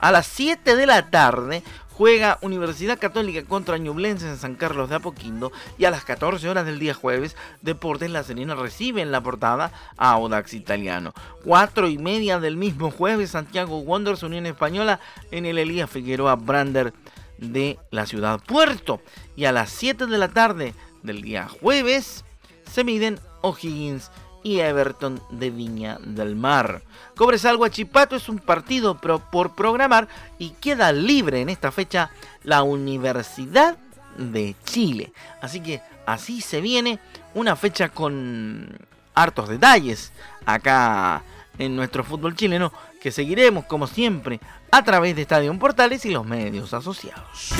A 0.00 0.10
las 0.10 0.26
7 0.26 0.74
de 0.74 0.86
la 0.86 1.10
tarde, 1.10 1.62
juega 2.02 2.38
Universidad 2.42 2.98
Católica 2.98 3.44
contra 3.44 3.78
Ñublense 3.78 4.26
en 4.26 4.36
San 4.36 4.56
Carlos 4.56 4.90
de 4.90 4.96
Apoquindo 4.96 5.52
y 5.78 5.84
a 5.84 5.90
las 5.92 6.04
14 6.04 6.48
horas 6.48 6.66
del 6.66 6.80
día 6.80 6.94
jueves 6.94 7.36
Deportes 7.60 8.10
La 8.10 8.24
Serena 8.24 8.56
recibe 8.56 9.02
en 9.02 9.12
la 9.12 9.22
portada 9.22 9.70
a 9.96 10.10
Audax 10.10 10.52
Italiano. 10.54 11.14
Cuatro 11.44 11.88
y 11.88 11.98
media 11.98 12.40
del 12.40 12.56
mismo 12.56 12.90
jueves 12.90 13.30
Santiago 13.30 13.78
Wanderers 13.78 14.24
Unión 14.24 14.46
Española 14.46 14.98
en 15.30 15.46
el 15.46 15.58
Elías 15.58 15.88
Figueroa 15.88 16.34
Brander 16.34 16.92
de 17.38 17.78
la 17.92 18.04
ciudad 18.04 18.40
Puerto 18.44 19.00
y 19.36 19.44
a 19.44 19.52
las 19.52 19.70
7 19.70 20.06
de 20.06 20.18
la 20.18 20.26
tarde 20.26 20.74
del 21.04 21.22
día 21.22 21.46
jueves 21.46 22.24
se 22.68 22.82
miden 22.82 23.20
O'Higgins 23.42 24.10
y 24.42 24.60
Everton 24.60 25.20
de 25.30 25.50
Viña 25.50 25.98
del 26.02 26.36
Mar. 26.36 26.82
Cobresal 27.16 27.58
Chipato 27.70 28.16
es 28.16 28.28
un 28.28 28.38
partido 28.38 28.98
por 28.98 29.54
programar 29.54 30.08
y 30.38 30.50
queda 30.50 30.92
libre 30.92 31.40
en 31.40 31.48
esta 31.48 31.70
fecha 31.70 32.10
la 32.42 32.62
Universidad 32.62 33.76
de 34.16 34.54
Chile. 34.64 35.12
Así 35.40 35.60
que 35.60 35.82
así 36.06 36.40
se 36.40 36.60
viene 36.60 36.98
una 37.34 37.56
fecha 37.56 37.88
con 37.88 38.78
hartos 39.14 39.48
detalles 39.48 40.12
acá 40.46 41.22
en 41.58 41.76
nuestro 41.76 42.02
fútbol 42.02 42.34
chileno 42.34 42.72
que 43.00 43.10
seguiremos 43.10 43.64
como 43.64 43.86
siempre 43.86 44.40
a 44.70 44.82
través 44.84 45.14
de 45.16 45.22
Estadio 45.22 45.56
Portales 45.58 46.04
y 46.04 46.10
los 46.10 46.24
medios 46.24 46.72
asociados. 46.72 47.52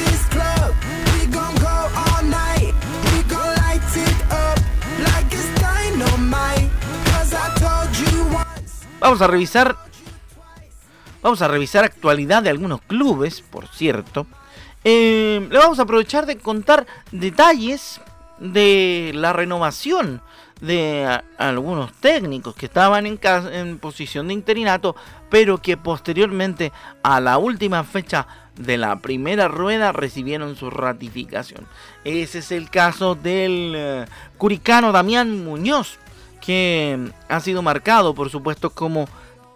Vamos 9.02 9.20
a 9.20 9.26
revisar. 9.26 9.76
Vamos 11.22 11.42
a 11.42 11.48
revisar 11.48 11.84
actualidad 11.84 12.40
de 12.40 12.50
algunos 12.50 12.80
clubes, 12.82 13.40
por 13.40 13.66
cierto. 13.66 14.28
Eh, 14.84 15.44
le 15.50 15.58
vamos 15.58 15.80
a 15.80 15.82
aprovechar 15.82 16.24
de 16.24 16.38
contar 16.38 16.86
detalles 17.10 18.00
de 18.38 19.10
la 19.12 19.32
renovación 19.32 20.22
de 20.60 21.20
algunos 21.36 21.92
técnicos 21.94 22.54
que 22.54 22.66
estaban 22.66 23.06
en, 23.06 23.78
posición 23.78 24.28
de 24.28 24.34
interinato, 24.34 24.94
pero 25.28 25.58
que 25.58 25.76
posteriormente 25.76 26.70
a 27.02 27.18
la 27.18 27.38
última 27.38 27.82
fecha 27.82 28.28
de 28.54 28.78
la 28.78 29.00
primera 29.00 29.48
rueda 29.48 29.90
recibieron 29.90 30.54
su 30.54 30.70
ratificación. 30.70 31.66
Ese 32.04 32.38
es 32.38 32.52
el 32.52 32.70
caso 32.70 33.16
del 33.16 33.72
eh, 33.74 34.04
curicano 34.38 34.92
Damián 34.92 35.44
Muñoz, 35.44 35.98
que 36.44 36.98
ha 37.28 37.40
sido 37.40 37.62
marcado, 37.62 38.14
por 38.14 38.28
supuesto, 38.28 38.70
como 38.70 39.08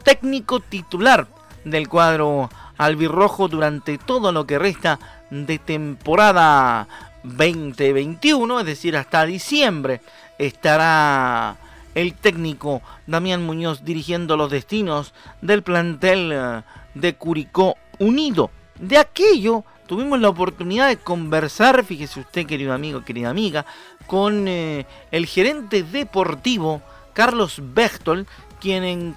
técnico 0.05 0.61
titular 0.61 1.27
del 1.65 1.89
cuadro 1.89 2.49
albirrojo 2.79 3.49
durante 3.49 3.99
todo 3.99 4.31
lo 4.33 4.47
que 4.47 4.59
resta 4.59 4.99
de 5.31 5.59
temporada 5.59 6.87
2021, 7.25 8.61
es 8.61 8.67
decir, 8.67 8.97
hasta 8.97 9.27
diciembre 9.27 10.01
estará 10.39 11.57
el 11.97 12.15
técnico 12.15 12.83
Damián 13.07 13.45
Muñoz 13.45 13.85
dirigiendo 13.85 14.37
los 14.37 14.51
destinos 14.51 15.13
del 15.43 15.63
plantel 15.63 16.31
eh, 16.33 16.63
de 16.95 17.15
Curicó 17.17 17.77
Unido. 17.99 18.51
De 18.79 18.99
aquello 18.99 19.65
tuvimos 19.87 20.21
la 20.21 20.29
oportunidad 20.29 20.89
de 20.89 20.97
conversar, 20.97 21.85
fíjese 21.85 22.21
usted 22.21 22.47
querido 22.47 22.73
amigo, 22.73 23.05
querida 23.05 23.31
amiga, 23.31 23.65
con 24.07 24.47
eh, 24.49 24.87
el 25.11 25.27
gerente 25.27 25.83
deportivo 25.83 26.83
Carlos 27.13 27.61
Bechtol, 27.75 28.27
quien 28.61 28.85
en 28.85 29.17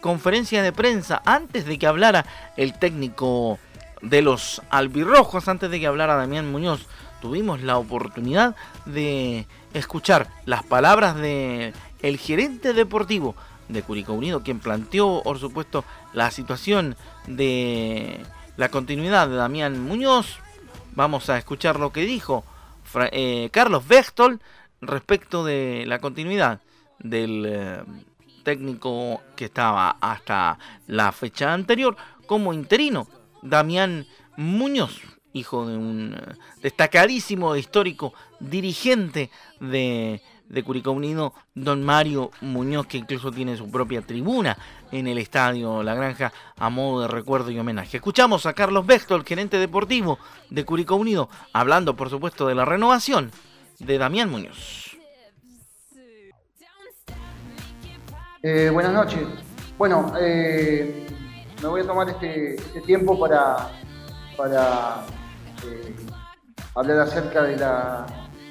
conferencia 0.00 0.62
de 0.62 0.72
prensa, 0.72 1.22
antes 1.24 1.64
de 1.66 1.78
que 1.78 1.86
hablara 1.86 2.26
el 2.56 2.78
técnico 2.78 3.58
de 4.02 4.22
los 4.22 4.62
albirrojos, 4.70 5.48
antes 5.48 5.70
de 5.70 5.78
que 5.78 5.86
hablara 5.86 6.16
Damián 6.16 6.50
Muñoz, 6.50 6.86
tuvimos 7.20 7.60
la 7.62 7.76
oportunidad 7.76 8.56
de 8.86 9.46
escuchar 9.74 10.28
las 10.46 10.62
palabras 10.62 11.16
de 11.16 11.74
el 12.02 12.16
gerente 12.18 12.72
deportivo 12.72 13.34
de 13.68 13.82
Curicó 13.82 14.14
Unido, 14.14 14.42
quien 14.42 14.58
planteó, 14.58 15.22
por 15.22 15.38
supuesto, 15.38 15.84
la 16.12 16.30
situación 16.30 16.96
de 17.26 18.20
la 18.60 18.68
continuidad 18.68 19.26
de 19.26 19.36
Damián 19.36 19.80
Muñoz. 19.80 20.36
Vamos 20.94 21.30
a 21.30 21.38
escuchar 21.38 21.80
lo 21.80 21.94
que 21.94 22.02
dijo 22.02 22.44
eh, 23.10 23.48
Carlos 23.52 23.88
Bechtol 23.88 24.38
respecto 24.82 25.46
de 25.46 25.84
la 25.86 25.98
continuidad 25.98 26.60
del 26.98 27.46
eh, 27.48 27.82
técnico 28.42 29.22
que 29.34 29.46
estaba 29.46 29.96
hasta 30.02 30.58
la 30.88 31.10
fecha 31.10 31.54
anterior 31.54 31.96
como 32.26 32.52
interino, 32.52 33.06
Damián 33.40 34.06
Muñoz, 34.36 35.00
hijo 35.32 35.66
de 35.66 35.78
un 35.78 36.14
eh, 36.14 36.34
destacadísimo 36.60 37.56
histórico 37.56 38.12
dirigente 38.40 39.30
de, 39.60 40.20
de 40.50 40.64
Curicó 40.64 40.90
Unido, 40.90 41.32
don 41.54 41.82
Mario 41.82 42.32
Muñoz, 42.40 42.86
que 42.86 42.98
incluso 42.98 43.30
tiene 43.30 43.56
su 43.56 43.70
propia 43.70 44.02
tribuna 44.02 44.58
en 44.90 45.06
el 45.06 45.18
estadio 45.18 45.82
La 45.82 45.94
Granja 45.94 46.32
a 46.58 46.68
modo 46.68 47.02
de 47.02 47.08
recuerdo 47.08 47.50
y 47.50 47.58
homenaje. 47.58 47.98
Escuchamos 47.98 48.44
a 48.46 48.52
Carlos 48.52 48.84
Besto, 48.84 49.22
gerente 49.24 49.58
deportivo 49.58 50.18
de 50.50 50.64
Curicó 50.64 50.96
Unido, 50.96 51.28
hablando 51.52 51.96
por 51.96 52.10
supuesto 52.10 52.48
de 52.48 52.56
la 52.56 52.64
renovación 52.64 53.30
de 53.78 53.96
Damián 53.96 54.28
Muñoz. 54.28 54.96
Eh, 58.42 58.70
buenas 58.72 58.92
noches. 58.92 59.22
Bueno, 59.78 60.14
eh, 60.20 61.06
me 61.62 61.68
voy 61.68 61.82
a 61.82 61.86
tomar 61.86 62.08
este, 62.08 62.56
este 62.56 62.80
tiempo 62.80 63.18
para, 63.18 63.70
eh, 65.64 65.94
hablar 66.74 67.00
acerca 67.00 67.42
de 67.44 67.56
la, 67.56 68.06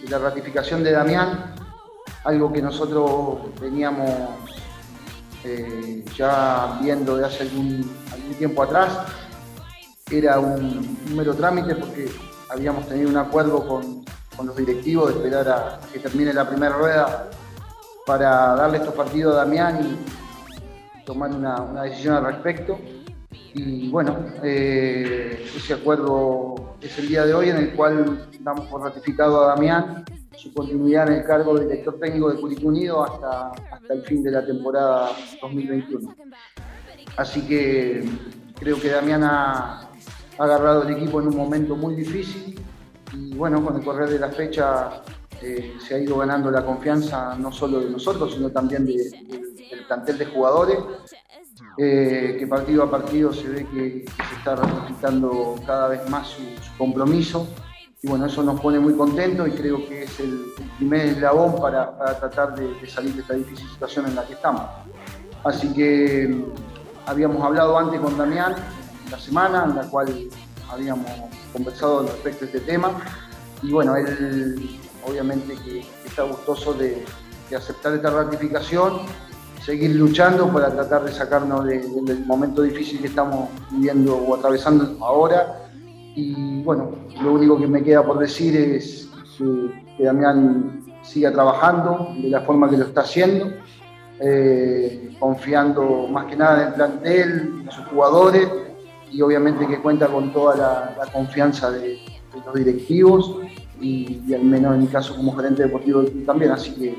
la 0.07 0.17
ratificación 0.19 0.83
de 0.83 0.91
Damián, 0.91 1.55
algo 2.23 2.51
que 2.51 2.61
nosotros 2.61 3.39
veníamos 3.59 4.09
eh, 5.43 6.03
ya 6.15 6.79
viendo 6.81 7.17
de 7.17 7.25
hace 7.25 7.43
algún, 7.43 7.89
tiempo 8.37 8.63
atrás. 8.63 8.99
Era 10.11 10.39
un, 10.39 10.97
mero 11.15 11.33
trámite 11.33 11.75
porque 11.75 12.09
habíamos 12.49 12.87
tenido 12.87 13.09
un 13.09 13.17
acuerdo 13.17 13.67
con, 13.67 14.05
los 14.45 14.55
directivos 14.55 15.09
de 15.09 15.15
esperar 15.15 15.49
a, 15.49 15.79
que 15.91 15.99
termine 15.99 16.31
la 16.31 16.47
primera 16.47 16.73
rueda 16.73 17.29
para 18.05 18.55
darle 18.55 18.77
estos 18.77 18.93
partidos 18.93 19.35
a 19.35 19.39
Damián 19.39 19.81
y 19.83 21.03
tomar 21.03 21.31
una 21.31 21.83
decisión 21.83 22.15
al 22.15 22.25
respecto. 22.25 22.79
Y 23.53 23.89
bueno, 23.89 24.17
eh, 24.43 25.45
ese 25.55 25.73
acuerdo 25.73 26.75
es 26.81 26.97
el 26.99 27.07
día 27.07 27.25
de 27.25 27.33
hoy 27.33 27.49
en 27.49 27.57
el 27.57 27.75
cual 27.75 28.29
damos 28.39 28.67
por 28.67 28.81
ratificado 28.81 29.43
a 29.43 29.47
Damián 29.55 30.05
su 30.35 30.53
continuidad 30.53 31.07
en 31.07 31.19
el 31.19 31.25
cargo 31.25 31.57
de 31.57 31.65
director 31.65 31.99
técnico 31.99 32.31
de 32.31 32.39
Curicó 32.39 32.67
Unido 32.67 33.03
hasta, 33.03 33.51
hasta 33.71 33.93
el 33.93 34.03
fin 34.03 34.23
de 34.23 34.31
la 34.31 34.45
temporada 34.45 35.11
2021. 35.41 36.15
Así 37.17 37.41
que 37.41 38.03
creo 38.59 38.79
que 38.79 38.89
Damián 38.89 39.23
ha, 39.23 39.89
agarrado 40.37 40.83
el 40.83 40.95
equipo 40.95 41.19
en 41.19 41.27
un 41.27 41.35
momento 41.35 41.75
muy 41.75 41.95
difícil 41.95 42.57
y 43.13 43.33
bueno, 43.35 43.63
con 43.63 43.75
el 43.75 43.83
correr 43.83 44.09
de 44.09 44.19
la 44.19 44.29
fecha 44.29 45.03
eh, 45.41 45.75
se 45.85 45.95
ha 45.95 45.99
ido 45.99 46.17
ganando 46.17 46.49
la 46.49 46.65
confianza 46.65 47.35
no 47.35 47.51
solo 47.51 47.81
de 47.81 47.89
nosotros, 47.89 48.33
sino 48.33 48.49
también 48.49 48.85
del 48.85 49.11
plantel 49.85 50.17
de 50.17 50.25
jugadores 50.27 50.77
eh, 51.77 52.35
que 52.37 52.47
partido 52.47 52.83
a 52.83 52.91
partido 52.91 53.33
se 53.33 53.47
ve 53.47 53.65
que, 53.73 54.05
se 54.05 54.35
está 54.35 54.55
ratificando 54.55 55.55
cada 55.65 55.87
vez 55.89 56.09
más 56.09 56.27
su, 56.27 56.43
compromiso. 56.77 57.47
Y 58.01 58.07
bueno, 58.07 58.25
eso 58.25 58.43
nos 58.43 58.59
pone 58.61 58.79
muy 58.79 58.93
contentos 58.93 59.47
y 59.47 59.51
creo 59.51 59.77
que 59.87 60.03
es 60.03 60.19
el, 60.19 60.53
primer 60.77 61.07
eslabón 61.07 61.59
para, 61.59 61.91
tratar 62.19 62.55
de, 62.55 62.87
salir 62.87 63.13
de 63.13 63.21
esta 63.21 63.33
difícil 63.33 63.67
situación 63.67 64.05
en 64.07 64.15
la 64.15 64.25
que 64.25 64.33
estamos. 64.33 64.61
Así 65.43 65.73
que 65.73 66.27
mm, 66.27 67.09
habíamos 67.09 67.43
hablado 67.43 67.77
antes 67.77 67.99
con 67.99 68.17
Damián 68.17 68.55
la 69.11 69.19
semana 69.19 69.65
en 69.65 69.75
la 69.75 69.83
cual 69.89 70.29
habíamos 70.71 71.09
conversado 71.51 72.03
respecto 72.03 72.45
a 72.45 72.47
este 72.47 72.59
tema. 72.61 72.91
Y 73.61 73.71
bueno, 73.71 73.95
él 73.97 74.79
obviamente 75.05 75.55
que, 75.55 75.85
está 76.05 76.23
gustoso 76.23 76.73
de 76.73 77.03
aceptar 77.53 77.93
esta 77.93 78.09
ratificación 78.11 79.01
seguir 79.69 79.95
luchando 79.95 80.51
para 80.51 80.71
tratar 80.71 81.03
de 81.03 81.11
sacarnos 81.11 81.65
del 81.65 82.25
momento 82.25 82.61
difícil 82.61 83.01
que 83.01 83.07
estamos 83.07 83.49
viviendo 83.71 84.15
o 84.15 84.35
atravesando 84.35 84.97
ahora. 85.05 85.69
Y 86.15 86.63
bueno, 86.63 86.91
lo 87.21 87.33
único 87.33 87.59
que 87.59 87.67
me 87.67 87.83
queda 87.83 88.03
por 88.03 88.19
decir 88.19 88.55
es 88.55 89.09
que, 89.37 90.03
Damián 90.03 90.81
siga 91.01 91.31
trabajando 91.31 92.13
de 92.17 92.29
la 92.29 92.41
forma 92.41 92.69
que 92.69 92.77
lo 92.77 92.85
está 92.85 93.01
haciendo, 93.01 93.51
eh, 94.19 95.15
confiando 95.19 96.07
más 96.07 96.25
que 96.25 96.37
nada 96.37 96.61
en 96.61 96.67
el 96.67 96.73
plantel, 96.73 97.29
en 97.63 97.71
sus 97.71 97.85
jugadores 97.87 98.47
y 99.11 99.21
obviamente 99.21 99.67
que 99.67 99.79
cuenta 99.79 100.07
con 100.07 100.31
toda 100.31 100.55
la, 100.55 101.11
confianza 101.11 101.71
de, 101.71 101.99
los 102.45 102.53
directivos 102.53 103.35
y, 103.81 104.33
al 104.33 104.43
menos 104.43 104.75
en 104.75 104.81
mi 104.81 104.87
caso 104.87 105.15
como 105.15 105.35
gerente 105.35 105.63
deportivo 105.63 106.03
también, 106.25 106.51
así 106.51 106.71
que 106.75 106.95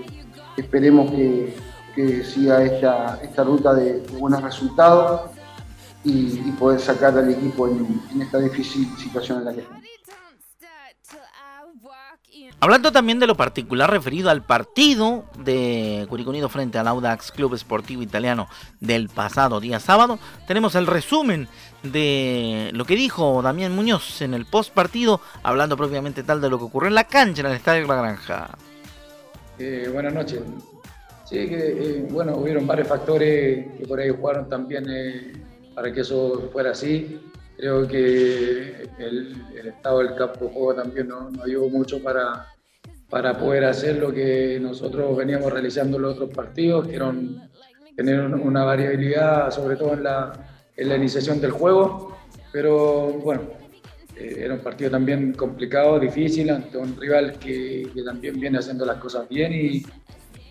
esperemos 0.56 1.10
que, 1.10 1.54
que 1.94 2.24
siga 2.24 2.62
esta, 2.62 3.18
esta 3.22 3.44
ruta 3.44 3.74
de, 3.74 4.02
buenos 4.18 4.42
resultados 4.42 5.30
y, 6.04 6.36
poder 6.58 6.80
sacar 6.80 7.16
al 7.16 7.30
equipo 7.30 7.68
en, 7.68 8.20
esta 8.20 8.38
difícil 8.38 8.86
situación 8.98 9.38
en 9.38 9.44
la 9.44 9.54
que 9.54 9.60
estamos. 9.60 9.89
Hablando 12.62 12.92
también 12.92 13.18
de 13.18 13.26
lo 13.26 13.36
particular 13.36 13.90
referido 13.90 14.28
al 14.28 14.42
partido 14.42 15.24
de 15.38 16.04
Curicunido 16.10 16.50
frente 16.50 16.76
al 16.76 16.88
Audax 16.88 17.32
Club 17.32 17.54
Esportivo 17.54 18.02
Italiano 18.02 18.48
del 18.80 19.08
pasado 19.08 19.60
día 19.60 19.80
sábado, 19.80 20.18
tenemos 20.46 20.74
el 20.74 20.86
resumen 20.86 21.48
de 21.82 22.68
lo 22.74 22.84
que 22.84 22.96
dijo 22.96 23.40
Damián 23.40 23.74
Muñoz 23.74 24.20
en 24.20 24.34
el 24.34 24.44
post 24.44 24.74
partido, 24.74 25.22
hablando 25.42 25.78
propiamente 25.78 26.22
tal 26.22 26.42
de 26.42 26.50
lo 26.50 26.58
que 26.58 26.64
ocurrió 26.64 26.88
en 26.88 26.96
la 26.96 27.04
cancha 27.04 27.40
en 27.40 27.46
el 27.46 27.54
Estadio 27.54 27.86
La 27.86 27.94
Granja. 27.94 28.50
Eh, 29.58 29.88
buenas 29.90 30.12
noches. 30.12 30.40
Sí, 31.24 31.48
que 31.48 31.56
eh, 31.56 32.08
bueno, 32.10 32.36
hubieron 32.36 32.66
varios 32.66 32.88
factores 32.88 33.68
que 33.78 33.86
por 33.88 34.00
ahí 34.00 34.10
jugaron 34.10 34.50
también 34.50 34.84
eh, 34.86 35.32
para 35.74 35.90
que 35.94 36.02
eso 36.02 36.50
fuera 36.52 36.72
así. 36.72 37.20
Creo 37.60 37.86
que 37.86 38.88
el, 38.98 39.36
estado 39.66 39.98
del 39.98 40.14
campo 40.14 40.46
de 40.46 40.50
juego 40.50 40.74
también 40.74 41.08
nos, 41.08 41.38
ayudó 41.44 41.68
mucho 41.68 42.02
para, 42.02 42.46
para 43.10 43.36
poder 43.38 43.66
hacer 43.66 43.98
lo 43.98 44.14
que 44.14 44.58
nosotros 44.58 45.14
veníamos 45.14 45.52
realizando 45.52 45.98
en 45.98 46.04
los 46.04 46.14
otros 46.14 46.30
partidos, 46.30 46.88
que 46.88 46.96
eran 46.96 47.50
tener 47.94 48.18
una 48.20 48.64
variabilidad, 48.64 49.50
sobre 49.50 49.76
todo 49.76 49.92
en 49.92 50.04
la, 50.04 50.32
en 50.74 50.88
la 50.88 50.96
iniciación 50.96 51.38
del 51.38 51.50
juego. 51.50 52.16
Pero 52.50 53.12
bueno, 53.22 53.42
eh, 54.16 54.36
era 54.38 54.54
un 54.54 54.60
partido 54.60 54.90
también 54.90 55.34
complicado, 55.34 56.00
difícil, 56.00 56.48
ante 56.48 56.78
un 56.78 56.98
rival 56.98 57.38
que, 57.38 57.90
que 57.92 58.02
también 58.02 58.40
viene 58.40 58.56
haciendo 58.56 58.86
las 58.86 58.96
cosas 58.96 59.28
bien 59.28 59.52
y, 59.52 59.82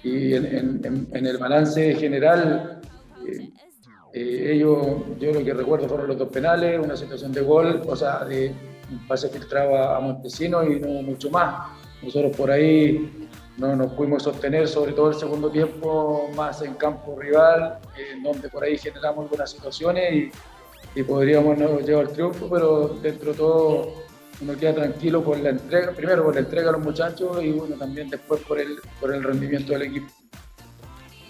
y 0.03 0.35
en, 0.35 1.07
el 1.11 1.37
balance 1.39 1.95
general, 1.95 2.79
eh, 3.27 3.49
eh, 4.13 4.53
ellos, 4.53 4.77
yo 5.19 5.31
lo 5.31 5.43
que 5.43 5.53
recuerdo 5.53 5.87
fueron 5.87 6.07
los 6.07 6.17
dos 6.17 6.29
penales, 6.29 6.79
una 6.83 6.97
situación 6.97 7.31
de 7.31 7.41
gol, 7.41 7.81
o 7.87 7.95
sea, 7.95 8.25
de 8.25 8.53
un 8.91 9.07
pase 9.07 9.29
filtrado 9.29 9.77
a 9.77 9.99
Montesino 9.99 10.63
y 10.63 10.79
no 10.79 11.01
mucho 11.01 11.29
más. 11.29 11.69
Nosotros 12.01 12.35
por 12.35 12.49
ahí 12.49 13.27
no 13.57 13.75
nos 13.75 13.91
pudimos 13.93 14.23
sostener, 14.23 14.67
sobre 14.67 14.93
todo 14.93 15.09
el 15.09 15.15
segundo 15.15 15.49
tiempo, 15.49 16.29
más 16.35 16.61
en 16.61 16.73
campo 16.75 17.17
rival, 17.19 17.79
en 17.97 18.23
donde 18.23 18.49
por 18.49 18.63
ahí 18.63 18.77
generamos 18.77 19.25
algunas 19.25 19.51
situaciones 19.51 20.31
y, 20.95 21.03
podríamos 21.03 21.57
no 21.57 21.79
llevar 21.79 22.07
el 22.07 22.11
triunfo, 22.11 22.49
pero 22.49 22.97
dentro 23.01 23.31
de 23.31 23.37
todo 23.37 23.93
uno 24.41 24.57
queda 24.57 24.73
tranquilo 24.73 25.23
por 25.23 25.39
la 25.39 25.51
entrega, 25.51 25.91
primero 25.91 26.23
por 26.25 26.33
la 26.33 26.41
entrega 26.41 26.69
a 26.69 26.71
los 26.73 26.81
muchachos 26.81 27.41
y 27.41 27.51
bueno, 27.51 27.75
también 27.77 28.09
después 28.09 28.41
por 28.41 28.59
el, 28.59 28.77
por 28.99 29.13
el 29.13 29.23
rendimiento 29.23 29.71
del 29.73 29.83
equipo. 29.83 30.07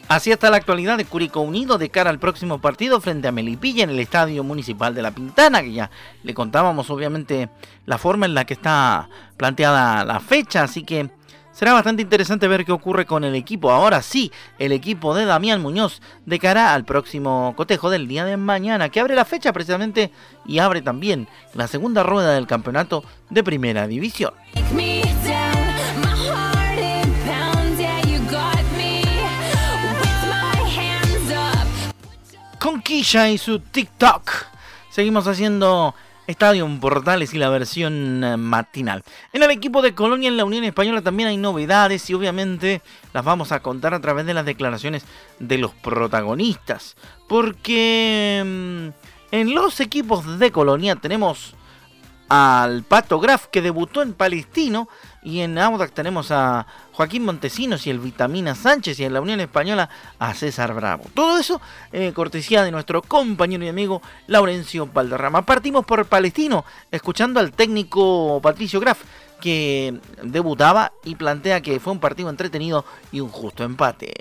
Así 0.09 0.31
está 0.31 0.49
la 0.49 0.57
actualidad 0.57 0.97
de 0.97 1.05
Curicó 1.05 1.41
Unido 1.41 1.77
de 1.77 1.89
cara 1.89 2.09
al 2.09 2.17
próximo 2.17 2.59
partido 2.59 2.99
frente 2.99 3.27
a 3.27 3.31
Melipilla 3.31 3.83
en 3.83 3.91
el 3.91 3.99
Estadio 3.99 4.43
Municipal 4.43 4.95
de 4.95 5.03
La 5.03 5.11
Pintana, 5.11 5.61
que 5.61 5.71
ya 5.71 5.91
le 6.23 6.33
contábamos 6.33 6.89
obviamente 6.89 7.47
la 7.85 7.99
forma 7.99 8.25
en 8.25 8.33
la 8.33 8.43
que 8.43 8.55
está 8.55 9.07
planteada 9.37 10.03
la 10.03 10.19
fecha, 10.19 10.63
así 10.63 10.83
que 10.83 11.11
Será 11.51 11.73
bastante 11.73 12.01
interesante 12.01 12.47
ver 12.47 12.63
qué 12.63 12.71
ocurre 12.71 13.05
con 13.05 13.25
el 13.25 13.35
equipo. 13.35 13.69
Ahora 13.69 14.01
sí, 14.01 14.31
el 14.59 14.71
equipo 14.71 15.13
de 15.13 15.25
Damián 15.25 15.61
Muñoz 15.61 16.01
de 16.25 16.39
cara 16.39 16.73
al 16.73 16.85
próximo 16.85 17.53
cotejo 17.57 17.89
del 17.89 18.07
día 18.07 18.23
de 18.23 18.37
mañana, 18.37 18.87
que 18.87 19.01
abre 19.01 19.13
la 19.13 19.25
fecha 19.25 19.51
precisamente 19.51 20.09
y 20.45 20.59
abre 20.59 20.81
también 20.81 21.27
la 21.53 21.67
segunda 21.67 22.01
rueda 22.01 22.33
del 22.33 22.47
campeonato 22.47 23.03
de 23.29 23.43
primera 23.43 23.87
división. 23.87 24.31
Con 32.89 33.29
y 33.29 33.37
su 33.37 33.59
TikTok. 33.59 34.31
Seguimos 34.89 35.27
haciendo 35.27 35.93
Estadio 36.25 36.67
Portales 36.81 37.35
y 37.35 37.37
la 37.37 37.49
versión 37.49 38.23
eh, 38.23 38.35
matinal. 38.35 39.03
En 39.31 39.43
el 39.43 39.51
equipo 39.51 39.83
de 39.83 39.93
Colonia 39.93 40.27
en 40.27 40.37
la 40.37 40.43
Unión 40.43 40.63
Española 40.63 41.03
también 41.03 41.29
hay 41.29 41.37
novedades 41.37 42.09
y 42.09 42.15
obviamente 42.15 42.81
las 43.13 43.23
vamos 43.23 43.51
a 43.51 43.59
contar 43.59 43.93
a 43.93 44.01
través 44.01 44.25
de 44.25 44.33
las 44.33 44.43
declaraciones 44.43 45.05
de 45.37 45.59
los 45.59 45.71
protagonistas. 45.75 46.95
Porque 47.27 48.41
mm, 48.43 49.35
en 49.35 49.53
los 49.53 49.79
equipos 49.81 50.39
de 50.39 50.51
Colonia 50.51 50.95
tenemos 50.95 51.53
al 52.29 52.83
Pato 52.83 53.19
Graf 53.19 53.47
que 53.47 53.61
debutó 53.61 54.01
en 54.03 54.13
Palestino 54.13 54.87
y 55.23 55.41
en 55.41 55.57
Audax 55.57 55.91
tenemos 55.91 56.31
a 56.31 56.65
Joaquín 56.93 57.25
Montesinos 57.25 57.85
y 57.87 57.89
el 57.89 57.99
Vitamina 57.99 58.55
Sánchez 58.55 58.99
y 58.99 59.03
en 59.03 59.13
la 59.13 59.21
Unión 59.21 59.39
Española 59.39 59.89
a 60.19 60.33
César 60.33 60.73
Bravo. 60.73 61.05
Todo 61.13 61.39
eso 61.39 61.59
eh, 61.91 62.13
cortesía 62.13 62.63
de 62.63 62.71
nuestro 62.71 63.01
compañero 63.01 63.65
y 63.65 63.67
amigo 63.67 64.01
Laurencio 64.27 64.87
Valderrama. 64.87 65.45
Partimos 65.45 65.85
por 65.85 66.05
Palestino, 66.05 66.63
escuchando 66.91 67.39
al 67.39 67.51
técnico 67.51 68.39
Patricio 68.41 68.79
Graf, 68.79 69.01
que 69.41 69.99
debutaba 70.21 70.91
y 71.03 71.15
plantea 71.15 71.61
que 71.61 71.79
fue 71.79 71.93
un 71.93 71.99
partido 71.99 72.29
entretenido 72.29 72.85
y 73.11 73.21
un 73.21 73.29
justo 73.29 73.63
empate. 73.63 74.13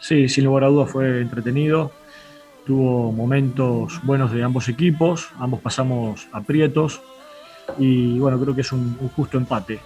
Sí, 0.00 0.28
sin 0.28 0.44
lugar 0.44 0.64
a 0.64 0.68
dudas 0.68 0.90
fue 0.90 1.20
entretenido. 1.20 1.92
Tuvo 2.66 3.12
momentos 3.12 4.00
buenos 4.02 4.32
de 4.32 4.42
ambos 4.42 4.68
equipos, 4.68 5.28
ambos 5.38 5.60
pasamos 5.60 6.26
aprietos 6.32 7.00
y 7.78 8.18
bueno, 8.18 8.40
creo 8.40 8.54
que 8.54 8.62
es 8.62 8.72
un, 8.72 8.96
justo 9.14 9.38
empate. 9.38 9.80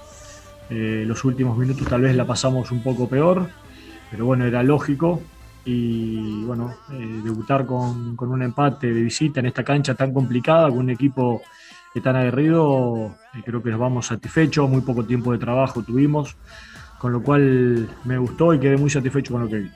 Eh, 0.71 1.05
los 1.07 1.25
últimos 1.25 1.59
minutos 1.59 1.87
tal 1.87 2.03
vez 2.03 2.17
la 2.17 2.27
pasamos 2.27 2.71
un 2.71 2.83
poco 2.83 3.09
peor, 3.09 3.49
pero 4.11 4.25
bueno, 4.25 4.47
era 4.47 4.63
lógico. 4.63 5.21
Y 5.65 6.43
bueno, 6.45 6.75
eh, 6.93 7.21
debutar 7.23 7.67
con, 7.67 8.17
un 8.19 8.43
empate 8.43 8.87
de 8.93 9.03
visita 9.03 9.41
en 9.41 9.47
esta 9.47 9.63
cancha 9.63 9.95
tan 9.95 10.15
complicada, 10.15 10.71
con 10.71 10.79
un 10.79 10.91
equipo 10.91 11.43
tan 12.03 12.17
aguerrido, 12.17 13.15
eh, 13.35 13.43
creo 13.45 13.63
que 13.63 13.71
nos 13.71 13.81
vamos 13.81 14.07
satisfechos, 14.07 14.71
muy 14.71 14.81
poco 14.81 15.05
tiempo 15.05 15.33
de 15.33 15.39
trabajo 15.39 15.83
tuvimos, 15.83 16.37
con 16.99 17.13
lo 17.13 17.23
cual 17.23 17.91
me 18.05 18.17
gustó 18.17 18.55
y 18.55 18.59
quedé 18.59 18.79
muy 18.79 18.89
satisfecho 18.89 19.35
con 19.35 19.43
lo 19.43 19.49
que 19.49 19.59
vi. 19.59 19.71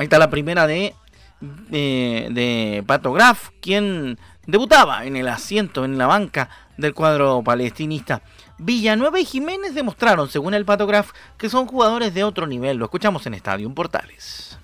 Ahí 0.00 0.04
está 0.04 0.18
la 0.18 0.30
primera 0.30 0.66
de, 0.66 0.94
de, 1.42 2.28
de 2.30 2.82
Pato 2.86 3.12
Graf, 3.12 3.50
quien 3.60 4.18
debutaba 4.46 5.04
en 5.04 5.14
el 5.14 5.28
asiento, 5.28 5.84
en 5.84 5.98
la 5.98 6.06
banca 6.06 6.48
del 6.78 6.94
cuadro 6.94 7.42
palestinista. 7.42 8.22
Villanueva 8.56 9.20
y 9.20 9.26
Jiménez 9.26 9.74
demostraron, 9.74 10.30
según 10.30 10.54
el 10.54 10.64
Patograf, 10.64 11.10
que 11.36 11.50
son 11.50 11.66
jugadores 11.66 12.14
de 12.14 12.24
otro 12.24 12.46
nivel. 12.46 12.78
Lo 12.78 12.86
escuchamos 12.86 13.26
en 13.26 13.34
Estadio 13.34 13.68
Portales. 13.74 14.58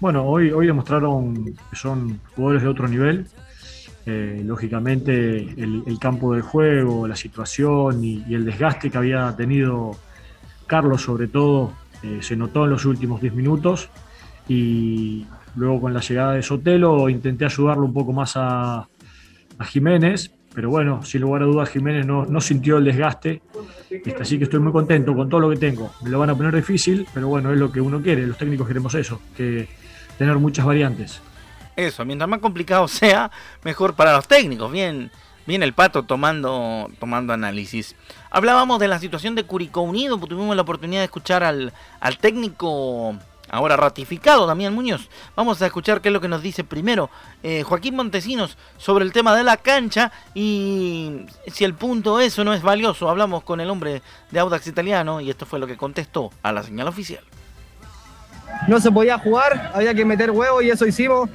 Bueno, 0.00 0.24
hoy, 0.24 0.50
hoy 0.50 0.66
demostraron 0.66 1.54
que 1.70 1.76
son 1.76 2.20
jugadores 2.34 2.64
de 2.64 2.68
otro 2.68 2.88
nivel. 2.88 3.28
Eh, 4.04 4.42
lógicamente, 4.44 5.36
el, 5.36 5.96
campo 6.00 6.32
del 6.32 6.42
juego, 6.42 7.06
la 7.06 7.14
situación 7.14 8.02
y, 8.02 8.34
el 8.34 8.44
desgaste 8.44 8.90
que 8.90 8.98
había 8.98 9.32
tenido 9.36 9.92
Carlos, 10.66 11.02
sobre 11.02 11.28
todo, 11.28 11.72
eh, 12.02 12.18
se 12.20 12.34
notó 12.34 12.64
en 12.64 12.70
los 12.70 12.84
últimos 12.84 13.20
10 13.20 13.34
minutos. 13.34 13.88
Y 14.48 15.26
luego, 15.56 15.80
con 15.82 15.94
la 15.94 16.00
llegada 16.00 16.34
de 16.34 16.42
Sotelo, 16.42 17.08
intenté 17.08 17.44
ayudarlo 17.44 17.84
un 17.84 17.92
poco 17.92 18.12
más 18.12 18.32
a, 18.36 18.88
Jiménez, 19.64 20.32
pero 20.52 20.70
bueno, 20.70 21.04
sin 21.04 21.20
lugar 21.20 21.42
a 21.42 21.44
dudas 21.44 21.68
Jiménez 21.68 22.04
no, 22.04 22.26
no 22.26 22.40
sintió 22.40 22.78
el 22.78 22.84
desgaste, 22.84 23.40
este, 23.88 24.16
así 24.20 24.38
que 24.38 24.44
estoy 24.44 24.58
muy 24.58 24.72
contento 24.72 25.14
con 25.14 25.28
todo 25.28 25.38
lo 25.38 25.50
que 25.50 25.56
tengo. 25.56 25.92
Me 26.02 26.10
lo 26.10 26.18
van 26.18 26.30
a 26.30 26.34
poner 26.34 26.52
difícil, 26.52 27.06
pero 27.14 27.28
bueno, 27.28 27.52
es 27.52 27.58
lo 27.58 27.70
que 27.70 27.80
uno 27.80 28.02
quiere, 28.02 28.26
los 28.26 28.36
técnicos 28.36 28.66
queremos 28.66 28.92
eso, 28.96 29.20
que 29.36 29.68
tener 30.18 30.36
muchas 30.38 30.66
variantes. 30.66 31.22
Eso, 31.76 32.04
mientras 32.04 32.28
más 32.28 32.40
complicado 32.40 32.88
sea, 32.88 33.30
mejor 33.64 33.94
para 33.94 34.14
los 34.14 34.26
técnicos. 34.26 34.70
Bien, 34.72 35.10
bien 35.46 35.62
el 35.62 35.72
pato 35.72 36.02
tomando, 36.02 36.90
tomando 36.98 37.32
análisis. 37.32 37.94
Hablábamos 38.30 38.78
de 38.78 38.88
la 38.88 38.98
situación 38.98 39.34
de 39.34 39.44
Curicó 39.44 39.82
Unido, 39.82 40.18
tuvimos 40.18 40.56
la 40.56 40.62
oportunidad 40.62 41.00
de 41.00 41.06
escuchar 41.06 41.44
al, 41.44 41.72
al 42.00 42.18
técnico 42.18 43.16
ahora 43.52 43.76
ratificado 43.76 44.46
Damián 44.46 44.74
Muñoz. 44.74 45.08
Vamos 45.36 45.62
a 45.62 45.66
escuchar 45.66 46.00
qué 46.00 46.08
es 46.08 46.12
lo 46.12 46.20
que 46.20 46.26
nos 46.26 46.42
dice 46.42 46.64
primero 46.64 47.10
eh, 47.44 47.62
Joaquín 47.62 47.94
Montesinos 47.94 48.56
sobre 48.78 49.04
el 49.04 49.12
tema 49.12 49.36
de 49.36 49.44
la 49.44 49.58
cancha 49.58 50.10
y 50.34 51.26
si 51.46 51.64
el 51.64 51.74
punto 51.74 52.18
eso 52.18 52.42
no 52.42 52.54
es 52.54 52.62
valioso. 52.62 53.08
Hablamos 53.08 53.44
con 53.44 53.60
el 53.60 53.70
hombre 53.70 54.02
de 54.30 54.40
Audax 54.40 54.66
Italiano 54.66 55.20
y 55.20 55.30
esto 55.30 55.46
fue 55.46 55.60
lo 55.60 55.68
que 55.68 55.76
contestó 55.76 56.32
a 56.42 56.50
la 56.50 56.62
señal 56.62 56.88
oficial. 56.88 57.22
No 58.66 58.80
se 58.80 58.90
podía 58.90 59.18
jugar, 59.18 59.70
había 59.74 59.94
que 59.94 60.04
meter 60.04 60.30
huevos 60.30 60.64
y 60.64 60.70
eso 60.70 60.86
hicimos. 60.86 61.28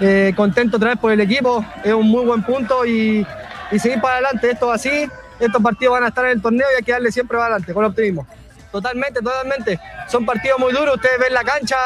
Eh, 0.00 0.32
contento 0.36 0.76
otra 0.76 0.90
vez 0.90 0.98
por 0.98 1.12
el 1.12 1.20
equipo, 1.20 1.64
es 1.82 1.92
un 1.92 2.08
muy 2.08 2.24
buen 2.24 2.42
punto 2.42 2.86
y, 2.86 3.26
y 3.70 3.78
seguir 3.78 4.00
para 4.00 4.14
adelante. 4.14 4.50
Esto 4.50 4.70
así, 4.70 5.08
estos 5.38 5.62
partidos 5.62 5.94
van 5.94 6.04
a 6.04 6.08
estar 6.08 6.24
en 6.24 6.32
el 6.32 6.42
torneo 6.42 6.66
y 6.72 6.76
hay 6.76 6.82
que 6.82 6.92
darle 6.92 7.12
siempre 7.12 7.36
para 7.36 7.54
adelante, 7.54 7.74
con 7.74 7.84
optimismo. 7.84 8.26
Totalmente, 8.70 9.20
totalmente. 9.20 9.80
Son 10.08 10.26
partidos 10.26 10.58
muy 10.58 10.72
duros, 10.72 10.96
ustedes 10.96 11.18
ven 11.18 11.32
la 11.32 11.44
cancha, 11.44 11.76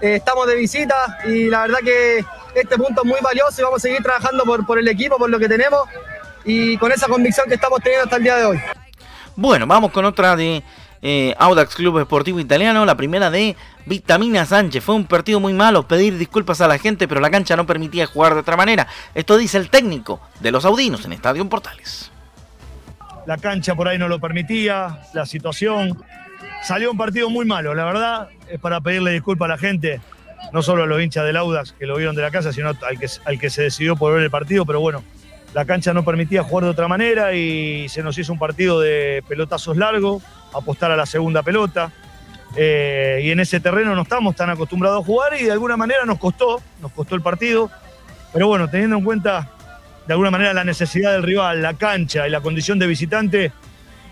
eh, 0.00 0.16
estamos 0.16 0.46
de 0.46 0.56
visita 0.56 1.18
y 1.26 1.50
la 1.50 1.62
verdad 1.62 1.78
que 1.84 2.24
este 2.54 2.76
punto 2.76 3.02
es 3.02 3.06
muy 3.06 3.20
valioso 3.20 3.60
y 3.60 3.64
vamos 3.64 3.78
a 3.78 3.82
seguir 3.82 4.02
trabajando 4.02 4.44
por, 4.44 4.78
el 4.78 4.88
equipo, 4.88 5.18
por 5.18 5.28
lo 5.28 5.38
que 5.38 5.48
tenemos 5.48 5.82
y 6.44 6.76
con 6.78 6.92
esa 6.92 7.08
convicción 7.08 7.48
que 7.48 7.54
estamos 7.54 7.80
teniendo 7.80 8.04
hasta 8.04 8.16
el 8.16 8.22
día 8.22 8.36
de 8.36 8.44
hoy. 8.46 8.60
Bueno, 9.36 9.66
vamos 9.66 9.90
con 9.90 10.04
otra 10.04 10.36
de 10.36 10.62
eh, 11.02 11.34
Audax 11.38 11.74
Club 11.74 11.98
Esportivo 11.98 12.40
Italiano, 12.40 12.84
la 12.86 12.96
primera 12.96 13.30
de 13.30 13.56
Vitamina 13.84 14.46
Sánchez. 14.46 14.82
Fue 14.82 14.94
un 14.94 15.06
partido 15.06 15.40
muy 15.40 15.52
malo, 15.52 15.86
pedir 15.86 16.16
disculpas 16.16 16.60
a 16.60 16.68
la 16.68 16.78
gente, 16.78 17.08
pero 17.08 17.20
la 17.20 17.30
cancha 17.30 17.56
no 17.56 17.66
permitía 17.66 18.06
jugar 18.06 18.34
de 18.34 18.40
otra 18.40 18.56
manera. 18.56 18.86
Esto 19.14 19.36
dice 19.36 19.58
el 19.58 19.68
técnico 19.68 20.20
de 20.40 20.52
los 20.52 20.64
Audinos 20.64 21.04
en 21.04 21.12
Estadio 21.12 21.46
Portales 21.48 22.13
la 23.26 23.38
cancha 23.38 23.74
por 23.74 23.88
ahí 23.88 23.98
no 23.98 24.08
lo 24.08 24.18
permitía, 24.18 25.00
la 25.12 25.26
situación. 25.26 25.98
Salió 26.62 26.90
un 26.90 26.96
partido 26.96 27.30
muy 27.30 27.44
malo, 27.44 27.74
la 27.74 27.84
verdad, 27.84 28.28
es 28.48 28.58
para 28.60 28.80
pedirle 28.80 29.12
disculpas 29.12 29.46
a 29.46 29.48
la 29.50 29.58
gente, 29.58 30.00
no 30.52 30.62
solo 30.62 30.84
a 30.84 30.86
los 30.86 31.02
hinchas 31.02 31.24
del 31.24 31.36
Audax 31.36 31.72
que 31.72 31.86
lo 31.86 31.96
vieron 31.96 32.16
de 32.16 32.22
la 32.22 32.30
casa, 32.30 32.52
sino 32.52 32.68
al 32.68 32.98
que, 32.98 33.08
al 33.24 33.38
que 33.38 33.50
se 33.50 33.62
decidió 33.62 33.96
por 33.96 34.14
ver 34.14 34.22
el 34.22 34.30
partido, 34.30 34.64
pero 34.64 34.80
bueno, 34.80 35.02
la 35.54 35.64
cancha 35.64 35.94
no 35.94 36.04
permitía 36.04 36.42
jugar 36.42 36.64
de 36.64 36.70
otra 36.70 36.88
manera 36.88 37.32
y 37.34 37.88
se 37.88 38.02
nos 38.02 38.18
hizo 38.18 38.32
un 38.32 38.38
partido 38.38 38.80
de 38.80 39.22
pelotazos 39.28 39.76
largos, 39.76 40.22
apostar 40.52 40.90
a 40.90 40.96
la 40.96 41.06
segunda 41.06 41.42
pelota. 41.42 41.92
Eh, 42.56 43.20
y 43.24 43.30
en 43.30 43.40
ese 43.40 43.60
terreno 43.60 43.94
no 43.94 44.02
estamos 44.02 44.34
tan 44.36 44.50
acostumbrados 44.50 45.02
a 45.02 45.06
jugar 45.06 45.40
y 45.40 45.44
de 45.44 45.52
alguna 45.52 45.76
manera 45.76 46.04
nos 46.04 46.18
costó, 46.18 46.60
nos 46.80 46.90
costó 46.92 47.14
el 47.14 47.22
partido. 47.22 47.70
Pero 48.32 48.48
bueno, 48.48 48.68
teniendo 48.68 48.96
en 48.96 49.04
cuenta 49.04 49.48
de 50.06 50.12
alguna 50.12 50.30
manera 50.30 50.52
la 50.52 50.64
necesidad 50.64 51.12
del 51.12 51.22
rival, 51.22 51.62
la 51.62 51.74
cancha 51.74 52.26
y 52.26 52.30
la 52.30 52.40
condición 52.40 52.78
de 52.78 52.86
visitante, 52.86 53.52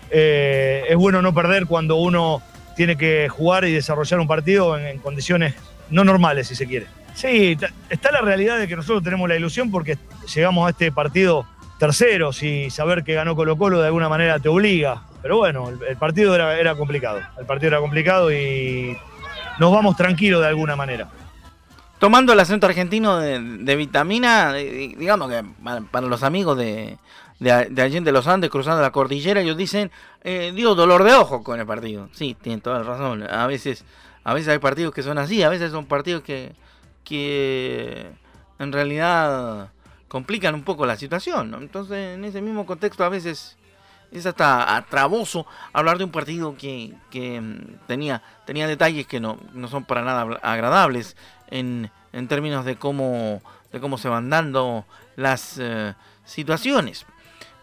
eh, 0.09 0.85
es 0.89 0.95
bueno 0.95 1.21
no 1.21 1.33
perder 1.33 1.65
cuando 1.65 1.97
uno 1.97 2.41
tiene 2.75 2.95
que 2.95 3.29
jugar 3.29 3.65
y 3.65 3.73
desarrollar 3.73 4.19
un 4.19 4.27
partido 4.27 4.77
en, 4.77 4.97
condiciones 4.99 5.55
no 5.89 6.03
normales, 6.03 6.47
si 6.47 6.55
se 6.55 6.65
quiere. 6.65 6.87
Sí, 7.13 7.55
está 7.89 8.11
la 8.11 8.21
realidad 8.21 8.57
de 8.57 8.67
que 8.67 8.75
nosotros 8.75 9.03
tenemos 9.03 9.29
la 9.29 9.35
ilusión 9.35 9.69
porque 9.69 9.97
llegamos 10.33 10.65
a 10.65 10.71
este 10.71 10.91
partido 10.91 11.45
terceros 11.77 12.41
y 12.41 12.69
saber 12.71 13.03
que 13.03 13.13
ganó 13.13 13.35
Colo 13.35 13.57
Colo 13.57 13.79
de 13.79 13.87
alguna 13.87 14.09
manera 14.09 14.39
te 14.39 14.49
obliga. 14.49 15.03
Pero 15.21 15.37
bueno, 15.37 15.69
el, 15.69 15.97
partido 15.97 16.33
era, 16.33 16.59
era 16.59 16.75
complicado. 16.75 17.21
El 17.37 17.45
partido 17.45 17.69
era 17.69 17.79
complicado 17.79 18.31
y 18.31 18.97
nos 19.59 19.71
vamos 19.71 19.95
tranquilos 19.95 20.41
de 20.41 20.47
alguna 20.47 20.75
manera 20.75 21.07
tomando 22.03 22.33
el 22.33 22.39
acento 22.41 22.65
argentino 22.65 23.17
de, 23.17 23.75
vitamina, 23.77 24.51
digamos 24.51 25.31
que 25.31 25.41
para, 25.89 26.05
los 26.05 26.21
amigos 26.23 26.57
de, 26.57 26.97
de, 27.39 27.67
de 27.69 27.81
Allende 27.81 28.11
los 28.11 28.27
Andes 28.27 28.49
cruzando 28.49 28.81
la 28.81 28.91
cordillera, 28.91 29.39
ellos 29.39 29.55
dicen, 29.55 29.89
eh, 30.21 30.51
dio 30.53 30.75
dolor 30.75 31.05
de 31.05 31.13
ojo 31.13 31.45
con 31.45 31.61
el 31.61 31.65
partido. 31.65 32.09
Sí, 32.11 32.35
tienen 32.41 32.59
toda 32.59 32.79
la 32.79 32.83
razón. 32.83 33.23
A 33.23 33.47
veces, 33.47 33.85
a 34.25 34.33
veces 34.33 34.49
hay 34.49 34.59
partidos 34.59 34.93
que 34.93 35.01
son 35.01 35.17
así, 35.17 35.43
a 35.43 35.47
veces 35.47 35.71
son 35.71 35.85
partidos 35.85 36.23
que, 36.23 36.51
que 37.05 38.11
en 38.59 38.73
realidad 38.73 39.69
complican 40.09 40.55
un 40.55 40.63
poco 40.63 40.85
la 40.85 40.97
situación. 40.97 41.55
Entonces, 41.57 42.15
en 42.15 42.25
ese 42.25 42.41
mismo 42.41 42.65
contexto, 42.65 43.05
a 43.05 43.09
veces 43.09 43.55
es 44.13 44.25
hasta 44.25 44.75
atraboso 44.75 45.45
hablar 45.73 45.97
de 45.97 46.03
un 46.03 46.11
partido 46.11 46.55
que, 46.55 46.93
que 47.09 47.41
mm, 47.41 47.87
tenía, 47.87 48.21
tenía 48.45 48.67
detalles 48.67 49.07
que 49.07 49.19
no, 49.19 49.37
no 49.53 49.67
son 49.67 49.83
para 49.83 50.03
nada 50.03 50.39
agradables 50.43 51.17
en, 51.47 51.91
en 52.13 52.27
términos 52.27 52.63
de 52.63 52.75
cómo, 52.75 53.41
de 53.71 53.79
cómo 53.79 53.97
se 53.97 54.09
van 54.09 54.29
dando 54.29 54.85
las 55.15 55.57
eh, 55.59 55.95
situaciones. 56.25 57.05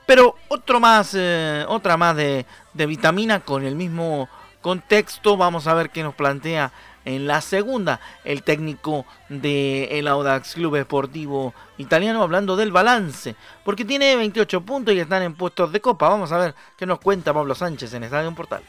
Pero 0.06 0.34
otro 0.48 0.80
más, 0.80 1.14
eh, 1.16 1.64
otra 1.68 1.96
más 1.96 2.16
de, 2.16 2.44
de 2.74 2.86
vitamina 2.86 3.40
con 3.40 3.64
el 3.64 3.76
mismo 3.76 4.28
contexto. 4.60 5.36
Vamos 5.36 5.68
a 5.68 5.74
ver 5.74 5.90
qué 5.90 6.02
nos 6.02 6.14
plantea 6.14 6.72
en 7.16 7.27
la 7.27 7.40
segunda 7.40 8.01
el 8.25 8.42
técnico 8.42 9.05
del 9.29 9.88
el 9.90 10.09
Audax 10.09 10.55
Club 10.55 10.77
Esportivo 10.77 11.55
Italiano 11.79 12.23
hablando 12.23 12.57
del 12.57 12.73
balance, 12.73 13.35
porque 13.64 13.85
tiene 13.85 14.16
28 14.16 14.61
puntos 14.62 14.94
y 14.94 15.01
están 15.01 15.23
en 15.23 15.35
puestos 15.35 15.73
de 15.73 15.81
copa. 15.81 16.09
Vamos 16.09 16.31
a 16.33 16.38
ver 16.38 16.55
qué 16.77 16.87
nos 16.87 17.01
cuenta 17.01 17.35
Pablo 17.35 17.55
Sánchez 17.55 17.92
en 17.94 18.05
Estadio 18.05 18.33
Portales. 18.35 18.68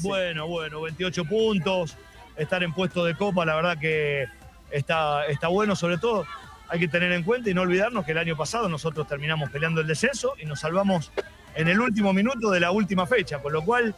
Bueno, 0.00 0.46
bueno, 0.46 0.80
28 0.80 1.24
puntos, 1.24 1.96
estar 2.36 2.62
en 2.62 2.72
puesto 2.72 3.04
de 3.04 3.14
copa, 3.14 3.44
la 3.44 3.54
verdad 3.54 3.78
que 3.78 4.26
está, 4.70 5.26
está 5.26 5.48
bueno, 5.48 5.76
sobre 5.76 5.98
todo 5.98 6.26
hay 6.68 6.80
que 6.80 6.88
tener 6.88 7.12
en 7.12 7.22
cuenta 7.22 7.50
y 7.50 7.54
no 7.54 7.62
olvidarnos 7.62 8.04
que 8.04 8.12
el 8.12 8.18
año 8.18 8.36
pasado 8.36 8.68
nosotros 8.68 9.06
terminamos 9.06 9.50
peleando 9.50 9.80
el 9.80 9.86
descenso 9.86 10.34
y 10.40 10.46
nos 10.46 10.60
salvamos 10.60 11.12
en 11.54 11.68
el 11.68 11.78
último 11.78 12.12
minuto 12.12 12.50
de 12.50 12.58
la 12.58 12.70
última 12.70 13.06
fecha, 13.06 13.38
con 13.38 13.52
lo 13.52 13.62
cual, 13.62 13.94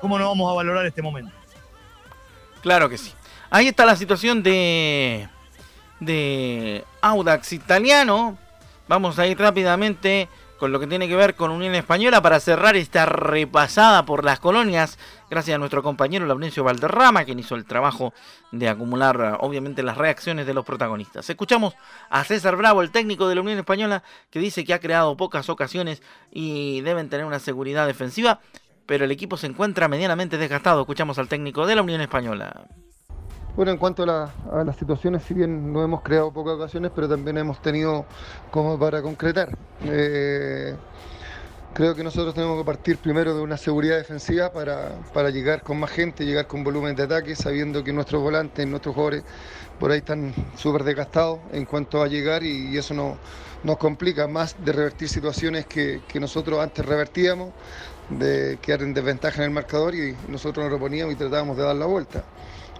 ¿cómo 0.00 0.18
no 0.18 0.28
vamos 0.28 0.50
a 0.50 0.54
valorar 0.54 0.84
este 0.84 1.00
momento? 1.00 1.32
Claro 2.62 2.88
que 2.88 2.98
sí. 2.98 3.12
Ahí 3.50 3.68
está 3.68 3.86
la 3.86 3.96
situación 3.96 4.42
de, 4.42 5.28
de 6.00 6.84
Audax 7.00 7.52
italiano. 7.52 8.36
Vamos 8.88 9.18
a 9.18 9.26
ir 9.26 9.38
rápidamente 9.38 10.28
con 10.58 10.72
lo 10.72 10.80
que 10.80 10.86
tiene 10.86 11.08
que 11.08 11.16
ver 11.16 11.36
con 11.36 11.50
Unión 11.50 11.74
Española 11.74 12.20
para 12.20 12.40
cerrar 12.40 12.76
esta 12.76 13.06
repasada 13.06 14.04
por 14.04 14.24
las 14.24 14.40
colonias, 14.40 14.98
gracias 15.30 15.54
a 15.54 15.58
nuestro 15.58 15.82
compañero 15.82 16.26
Laurencio 16.26 16.64
Valderrama, 16.64 17.24
quien 17.24 17.38
hizo 17.38 17.54
el 17.54 17.64
trabajo 17.64 18.12
de 18.50 18.68
acumular 18.68 19.38
obviamente 19.40 19.84
las 19.84 19.96
reacciones 19.96 20.46
de 20.46 20.54
los 20.54 20.64
protagonistas. 20.64 21.30
Escuchamos 21.30 21.74
a 22.10 22.24
César 22.24 22.56
Bravo, 22.56 22.82
el 22.82 22.90
técnico 22.90 23.28
de 23.28 23.36
la 23.36 23.40
Unión 23.40 23.58
Española, 23.58 24.02
que 24.30 24.40
dice 24.40 24.64
que 24.64 24.74
ha 24.74 24.80
creado 24.80 25.16
pocas 25.16 25.48
ocasiones 25.48 26.02
y 26.32 26.80
deben 26.80 27.08
tener 27.08 27.24
una 27.24 27.38
seguridad 27.38 27.86
defensiva, 27.86 28.40
pero 28.88 29.04
el 29.04 29.10
equipo 29.10 29.36
se 29.36 29.46
encuentra 29.46 29.86
medianamente 29.86 30.38
desgastado. 30.38 30.80
Escuchamos 30.80 31.18
al 31.18 31.28
técnico 31.28 31.66
de 31.66 31.76
la 31.76 31.82
Unión 31.82 32.00
Española. 32.00 32.66
Bueno, 33.54 33.70
en 33.70 33.76
cuanto 33.76 34.02
a, 34.04 34.64
las 34.64 34.76
situaciones, 34.76 35.24
si 35.24 35.34
bien 35.34 35.74
no 35.74 35.84
hemos 35.84 36.00
creado 36.00 36.32
pocas 36.32 36.54
ocasiones, 36.54 36.90
pero 36.94 37.06
también 37.06 37.36
hemos 37.36 37.60
tenido 37.60 38.06
como 38.50 38.78
para 38.78 39.02
concretar. 39.02 39.50
Eh, 39.84 40.74
Creo 41.74 41.94
que 41.94 42.02
nosotros 42.02 42.34
tenemos 42.34 42.58
que 42.58 42.64
partir 42.64 42.96
primero 42.96 43.36
de 43.36 43.40
una 43.40 43.56
seguridad 43.56 43.98
defensiva 43.98 44.50
para, 44.52 44.98
para 45.12 45.30
llegar 45.30 45.62
con 45.62 45.78
más 45.78 45.90
gente, 45.90 46.24
llegar 46.24 46.48
con 46.48 46.64
volumen 46.64 46.96
de 46.96 47.04
ataque, 47.04 47.36
sabiendo 47.36 47.84
que 47.84 47.92
nuestros 47.92 48.20
volantes, 48.20 48.66
nuestros 48.66 48.96
jugadores 48.96 49.22
por 49.78 49.92
ahí 49.92 49.98
están 49.98 50.34
súper 50.56 50.82
desgastados 50.82 51.38
en 51.52 51.66
cuanto 51.66 52.02
a 52.02 52.08
llegar 52.08 52.42
y, 52.42 52.76
eso 52.76 52.94
no, 52.94 53.16
nos 53.62 53.76
complica 53.76 54.26
más 54.26 54.56
de 54.64 54.72
revertir 54.72 55.08
situaciones 55.08 55.66
que, 55.66 56.00
que 56.08 56.18
nosotros 56.18 56.58
antes 56.58 56.84
revertíamos, 56.84 57.52
de 58.10 58.58
quedar 58.62 58.82
en 58.82 58.94
desventaja 58.94 59.38
en 59.38 59.44
el 59.44 59.50
marcador 59.50 59.94
y 59.94 60.16
nosotros 60.28 60.64
nos 60.64 60.72
reponíamos 60.72 61.14
y 61.14 61.16
tratábamos 61.16 61.56
de 61.56 61.62
dar 61.62 61.76
la 61.76 61.86
vuelta. 61.86 62.24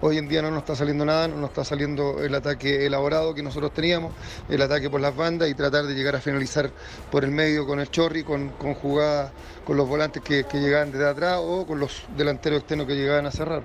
Hoy 0.00 0.16
en 0.16 0.28
día 0.28 0.40
no 0.42 0.52
nos 0.52 0.60
está 0.60 0.76
saliendo 0.76 1.04
nada, 1.04 1.26
no 1.26 1.38
nos 1.38 1.50
está 1.50 1.64
saliendo 1.64 2.22
el 2.22 2.32
ataque 2.32 2.86
elaborado 2.86 3.34
que 3.34 3.42
nosotros 3.42 3.74
teníamos, 3.74 4.12
el 4.48 4.62
ataque 4.62 4.88
por 4.88 5.00
las 5.00 5.16
bandas 5.16 5.48
y 5.48 5.54
tratar 5.54 5.86
de 5.86 5.94
llegar 5.94 6.14
a 6.14 6.20
finalizar 6.20 6.70
por 7.10 7.24
el 7.24 7.32
medio 7.32 7.66
con 7.66 7.80
el 7.80 7.90
chorri, 7.90 8.22
con, 8.22 8.50
con 8.50 8.74
jugadas 8.74 9.32
con 9.64 9.76
los 9.76 9.88
volantes 9.88 10.22
que, 10.22 10.46
llegaban 10.52 10.92
desde 10.92 11.06
atrás 11.08 11.40
o 11.42 11.66
con 11.66 11.80
los 11.80 12.04
delanteros 12.16 12.60
externos 12.60 12.86
que 12.86 12.94
llegaban 12.94 13.26
a 13.26 13.32
cerrar. 13.32 13.64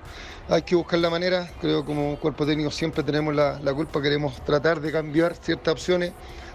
Hay 0.49 0.63
que 0.63 0.75
buscar 0.75 0.99
la 0.99 1.11
manera, 1.11 1.49
creo 1.61 1.85
como 1.85 2.17
cuerpo 2.17 2.47
técnico 2.47 2.71
siempre 2.71 3.03
tenemos 3.03 3.33
la, 3.35 3.59
la 3.61 3.73
culpa, 3.73 4.01
queremos 4.01 4.43
tratar 4.43 4.81
de 4.81 4.91
cambiar 4.91 5.35
ciertas 5.35 5.71
opciones 5.71 6.13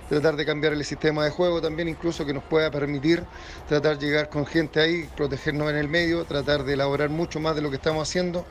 tratar 0.08 0.36
de 0.36 0.46
cambiar 0.46 0.72
el 0.72 0.84
sistema 0.84 1.24
de 1.24 1.30
juego 1.30 1.60
también, 1.60 1.88
incluso 1.88 2.24
que 2.24 2.32
nos 2.32 2.42
pueda 2.44 2.70
permitir 2.70 3.22
tratar 3.68 3.98
de 3.98 4.06
llegar 4.06 4.28
con 4.28 4.46
gente 4.46 4.80
ahí, 4.80 5.08
protegernos 5.16 5.70
en 5.70 5.76
el 5.76 5.88
medio, 5.88 6.24
tratar 6.24 6.64
de 6.64 6.74
elaborar 6.74 7.10
mucho 7.10 7.40
más 7.40 7.54
de 7.54 7.62
lo 7.62 7.70
que 7.70 7.76
estamos 7.76 8.08
haciendo, 8.08 8.44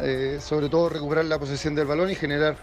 eh, 0.00 0.38
sobre 0.40 0.68
todo 0.68 0.88
recuperar 0.88 1.24
la 1.24 1.38
posesión 1.38 1.74
del 1.74 1.86
balón 1.86 2.10
y 2.10 2.14
generar 2.14 2.56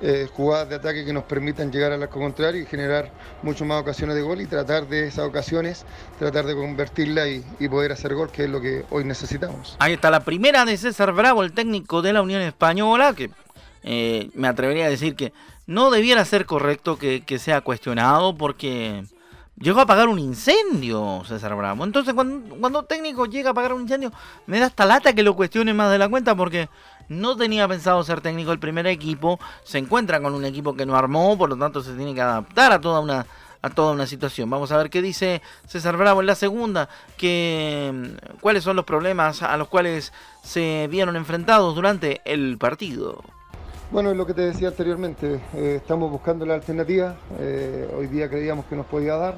eh, 0.00 0.28
jugadas 0.32 0.68
de 0.68 0.76
ataque 0.76 1.04
que 1.04 1.12
nos 1.12 1.24
permitan 1.24 1.72
llegar 1.72 1.90
al 1.90 2.00
arco 2.00 2.20
contrario 2.20 2.62
y 2.62 2.66
generar 2.66 3.10
mucho 3.42 3.64
más 3.64 3.80
ocasiones 3.82 4.14
de 4.14 4.22
gol 4.22 4.40
y 4.40 4.46
tratar 4.46 4.86
de 4.86 5.08
esas 5.08 5.26
ocasiones, 5.26 5.84
tratar 6.20 6.46
de 6.46 6.54
convertirla 6.54 7.26
y, 7.26 7.42
poder 7.68 7.92
hacer 7.92 8.14
gol, 8.14 8.30
que 8.30 8.44
es 8.44 8.50
lo 8.50 8.60
que 8.60 8.84
hoy 8.90 9.04
necesitamos. 9.04 9.76
Ahí 9.80 9.94
está 9.94 10.10
la 10.10 10.24
primera 10.24 10.64
de 10.64 10.76
César 10.76 11.12
Bravo, 11.12 11.42
el 11.42 11.52
técnico 11.52 12.00
de 12.00 12.12
la 12.12 12.22
Unión 12.22 12.42
Española, 12.42 13.12
que 13.14 13.30
eh, 13.82 14.30
me 14.34 14.46
atrevería 14.46 14.86
a 14.86 14.88
decir 14.88 15.16
que 15.16 15.32
no 15.68 15.90
debiera 15.90 16.24
ser 16.24 16.46
correcto 16.46 16.98
que, 16.98 17.38
sea 17.38 17.60
cuestionado 17.60 18.34
porque 18.34 19.04
llegó 19.60 19.80
a 19.80 19.82
apagar 19.82 20.08
un 20.08 20.18
incendio, 20.18 21.22
César 21.26 21.54
Bravo. 21.54 21.84
Entonces, 21.84 22.14
cuando, 22.14 22.56
cuando 22.56 22.84
técnico 22.84 23.26
llega 23.26 23.50
a 23.50 23.52
apagar 23.52 23.74
un 23.74 23.82
incendio, 23.82 24.10
me 24.46 24.58
da 24.58 24.66
hasta 24.66 24.86
lata 24.86 25.12
que 25.12 25.22
lo 25.22 25.36
cuestione 25.36 25.74
más 25.74 25.92
de 25.92 25.98
la 25.98 26.08
cuenta 26.08 26.34
porque 26.34 26.70
no 27.10 27.36
tenía 27.36 27.68
pensado 27.68 28.02
ser 28.02 28.22
técnico 28.22 28.48
del 28.48 28.58
primer 28.58 28.86
equipo. 28.86 29.38
Se 29.62 29.76
encuentra 29.76 30.22
con 30.22 30.34
un 30.34 30.46
equipo 30.46 30.74
que 30.74 30.86
no 30.86 30.96
armó, 30.96 31.36
por 31.36 31.50
lo 31.50 31.56
tanto 31.56 31.82
se 31.82 31.92
tiene 31.92 32.14
que 32.14 32.22
adaptar 32.22 32.72
a 32.72 32.80
toda 32.80 33.00
una 33.00 33.26
a 33.60 33.68
toda 33.68 33.92
una 33.92 34.06
situación. 34.06 34.48
Vamos 34.48 34.72
a 34.72 34.78
ver 34.78 34.88
qué 34.88 35.02
dice 35.02 35.42
César 35.66 35.98
Bravo 35.98 36.20
en 36.20 36.28
la 36.28 36.36
segunda, 36.36 36.88
que 37.18 38.16
cuáles 38.40 38.64
son 38.64 38.76
los 38.76 38.86
problemas 38.86 39.42
a 39.42 39.56
los 39.58 39.68
cuales 39.68 40.14
se 40.42 40.88
vieron 40.90 41.16
enfrentados 41.16 41.74
durante 41.74 42.22
el 42.24 42.56
partido. 42.56 43.22
Bueno, 43.90 44.10
es 44.10 44.18
lo 44.18 44.26
que 44.26 44.34
te 44.34 44.42
decía 44.42 44.68
anteriormente, 44.68 45.40
eh, 45.54 45.76
estamos 45.76 46.10
buscando 46.10 46.44
la 46.44 46.52
alternativa, 46.52 47.16
eh, 47.38 47.88
hoy 47.96 48.06
día 48.08 48.28
creíamos 48.28 48.66
que 48.66 48.76
nos 48.76 48.84
podía 48.84 49.16
dar, 49.16 49.36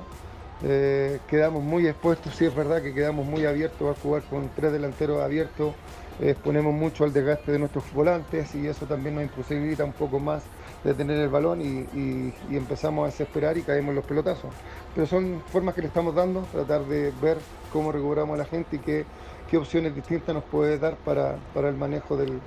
eh, 0.64 1.20
quedamos 1.28 1.62
muy 1.62 1.86
expuestos, 1.86 2.34
sí 2.34 2.46
es 2.46 2.54
verdad 2.56 2.82
que 2.82 2.92
quedamos 2.92 3.24
muy 3.24 3.46
abiertos 3.46 3.96
a 3.96 4.00
jugar 4.02 4.24
con 4.24 4.50
tres 4.56 4.72
delanteros 4.72 5.22
abiertos, 5.22 5.72
exponemos 6.20 6.74
mucho 6.74 7.04
al 7.04 7.12
desgaste 7.12 7.52
de 7.52 7.60
nuestros 7.60 7.84
volantes 7.92 8.52
y 8.56 8.66
eso 8.66 8.86
también 8.86 9.14
nos 9.14 9.22
imposibilita 9.22 9.84
un 9.84 9.92
poco 9.92 10.18
más 10.18 10.42
de 10.82 10.94
tener 10.94 11.18
el 11.18 11.28
balón 11.28 11.62
y, 11.62 12.34
empezamos 12.50 13.04
a 13.04 13.06
desesperar 13.06 13.56
y 13.56 13.62
caemos 13.62 13.94
los 13.94 14.04
pelotazos. 14.04 14.50
Pero 14.96 15.06
son 15.06 15.44
formas 15.46 15.76
que 15.76 15.82
le 15.82 15.86
estamos 15.86 16.12
dando, 16.12 16.40
tratar 16.50 16.84
de 16.86 17.12
ver 17.22 17.38
cómo 17.72 17.92
recuperamos 17.92 18.34
a 18.34 18.38
la 18.38 18.46
gente 18.46 18.76
y 18.76 18.78
qué 18.80 19.56
opciones 19.56 19.94
distintas 19.94 20.34
nos 20.34 20.42
puede 20.42 20.76
dar 20.76 20.96
para, 20.96 21.38
el 21.54 21.76
manejo 21.76 22.16
del 22.16 22.40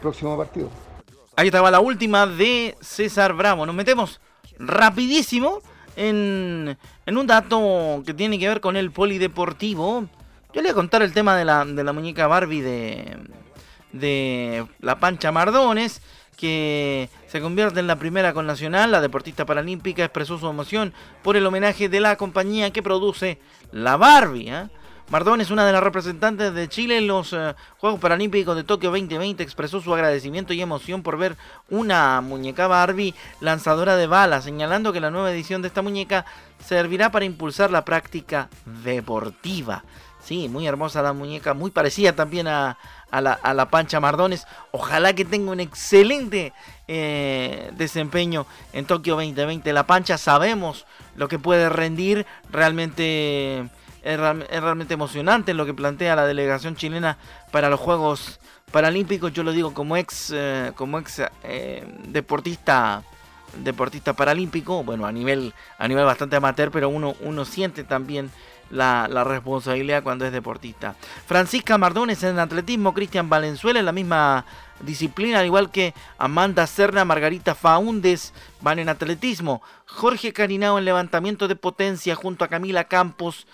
próximo 0.00 0.36
partido. 0.36 0.70
Ahí 1.38 1.48
estaba 1.48 1.70
la 1.70 1.80
última 1.80 2.26
de 2.26 2.78
César 2.80 3.34
Bravo. 3.34 3.66
Nos 3.66 3.74
metemos 3.74 4.20
rapidísimo 4.58 5.60
en, 5.94 6.78
un 7.06 7.26
dato 7.26 8.02
que 8.06 8.14
tiene 8.14 8.38
que 8.38 8.48
ver 8.48 8.62
con 8.62 8.74
el 8.74 8.90
polideportivo. 8.90 10.06
Yo 10.54 10.62
le 10.62 10.62
voy 10.62 10.70
a 10.70 10.74
contar 10.74 11.02
el 11.02 11.12
tema 11.12 11.36
de 11.36 11.44
la, 11.44 11.66
de 11.66 11.84
la 11.84 11.92
muñeca 11.92 12.26
Barbie 12.26 12.62
de, 12.62 13.18
de 13.92 14.66
la 14.80 14.98
Pancha 14.98 15.30
Mardones, 15.30 16.00
que 16.38 17.10
se 17.26 17.42
convierte 17.42 17.80
en 17.80 17.86
la 17.86 17.96
primera 17.96 18.32
con 18.32 18.46
Nacional. 18.46 18.90
La 18.90 19.02
deportista 19.02 19.44
paralímpica 19.44 20.04
expresó 20.04 20.38
su 20.38 20.48
emoción 20.48 20.94
por 21.22 21.36
el 21.36 21.44
homenaje 21.44 21.90
de 21.90 22.00
la 22.00 22.16
compañía 22.16 22.70
que 22.70 22.82
produce 22.82 23.38
la 23.72 23.98
Barbie. 23.98 24.48
¿eh? 24.48 24.68
Mardón 25.08 25.40
es 25.40 25.52
una 25.52 25.64
de 25.64 25.72
las 25.72 25.84
representantes 25.84 26.52
de 26.52 26.68
Chile 26.68 26.98
en 26.98 27.06
los 27.06 27.32
eh, 27.32 27.54
Juegos 27.78 28.00
Paralímpicos 28.00 28.56
de 28.56 28.64
Tokio 28.64 28.90
2020. 28.90 29.40
Expresó 29.40 29.80
su 29.80 29.94
agradecimiento 29.94 30.52
y 30.52 30.60
emoción 30.60 31.04
por 31.04 31.16
ver 31.16 31.36
una 31.70 32.20
muñeca 32.20 32.66
Barbie 32.66 33.14
lanzadora 33.40 33.94
de 33.94 34.08
balas, 34.08 34.42
señalando 34.42 34.92
que 34.92 35.00
la 35.00 35.12
nueva 35.12 35.30
edición 35.30 35.62
de 35.62 35.68
esta 35.68 35.80
muñeca 35.80 36.26
servirá 36.58 37.12
para 37.12 37.24
impulsar 37.24 37.70
la 37.70 37.84
práctica 37.84 38.48
deportiva. 38.82 39.84
Sí, 40.24 40.48
muy 40.48 40.66
hermosa 40.66 41.02
la 41.02 41.12
muñeca, 41.12 41.54
muy 41.54 41.70
parecida 41.70 42.12
también 42.12 42.48
a, 42.48 42.76
la, 43.12 43.68
Pancha 43.70 44.00
Mardones. 44.00 44.44
Ojalá 44.72 45.12
que 45.12 45.24
tenga 45.24 45.52
un 45.52 45.60
excelente 45.60 46.52
eh, 46.88 47.70
desempeño 47.76 48.44
en 48.72 48.86
Tokio 48.86 49.14
2020. 49.14 49.72
La 49.72 49.86
Pancha 49.86 50.18
sabemos 50.18 50.84
lo 51.14 51.28
que 51.28 51.38
puede 51.38 51.68
rendir 51.68 52.26
realmente 52.50 53.70
es, 54.06 54.18
realmente 54.18 54.94
emocionante 54.94 55.52
lo 55.54 55.66
que 55.66 55.74
plantea 55.74 56.16
la 56.16 56.26
delegación 56.26 56.76
chilena 56.76 57.18
para 57.50 57.68
los 57.68 57.80
Juegos 57.80 58.40
Paralímpicos. 58.70 59.32
Yo 59.32 59.42
lo 59.42 59.52
digo 59.52 59.74
como 59.74 59.96
ex, 59.96 60.30
eh, 60.34 60.72
como 60.76 60.98
ex 60.98 61.22
eh, 61.42 61.84
deportista 62.08 63.02
deportista 63.62 64.12
paralímpico, 64.12 64.84
bueno, 64.84 65.06
a 65.06 65.12
nivel, 65.12 65.54
a 65.78 65.88
nivel 65.88 66.04
bastante 66.04 66.36
amateur, 66.36 66.70
pero 66.70 66.90
uno, 66.90 67.14
uno 67.20 67.46
siente 67.46 67.84
también 67.84 68.30
la, 68.70 69.24
responsabilidad 69.24 70.02
cuando 70.02 70.26
es 70.26 70.32
deportista. 70.32 70.94
Francisca 71.26 71.78
Mardones 71.78 72.22
en 72.22 72.38
atletismo, 72.38 72.94
Cristian 72.94 73.28
Valenzuela 73.28 73.78
en 73.78 73.86
la 73.86 73.92
misma 73.92 74.44
disciplina, 74.80 75.40
al 75.40 75.46
igual 75.46 75.70
que 75.70 75.94
Amanda 76.18 76.66
Serna, 76.66 77.04
Margarita 77.04 77.54
Faúndes 77.54 78.34
van 78.60 78.78
en 78.78 78.88
atletismo, 78.88 79.62
Jorge 79.86 80.32
Carinao 80.32 80.78
en 80.78 80.84
levantamiento 80.84 81.48
de 81.48 81.56
potencia 81.56 82.14
junto 82.14 82.44
a 82.44 82.48
Camila 82.48 82.84
Campos, 82.84 83.46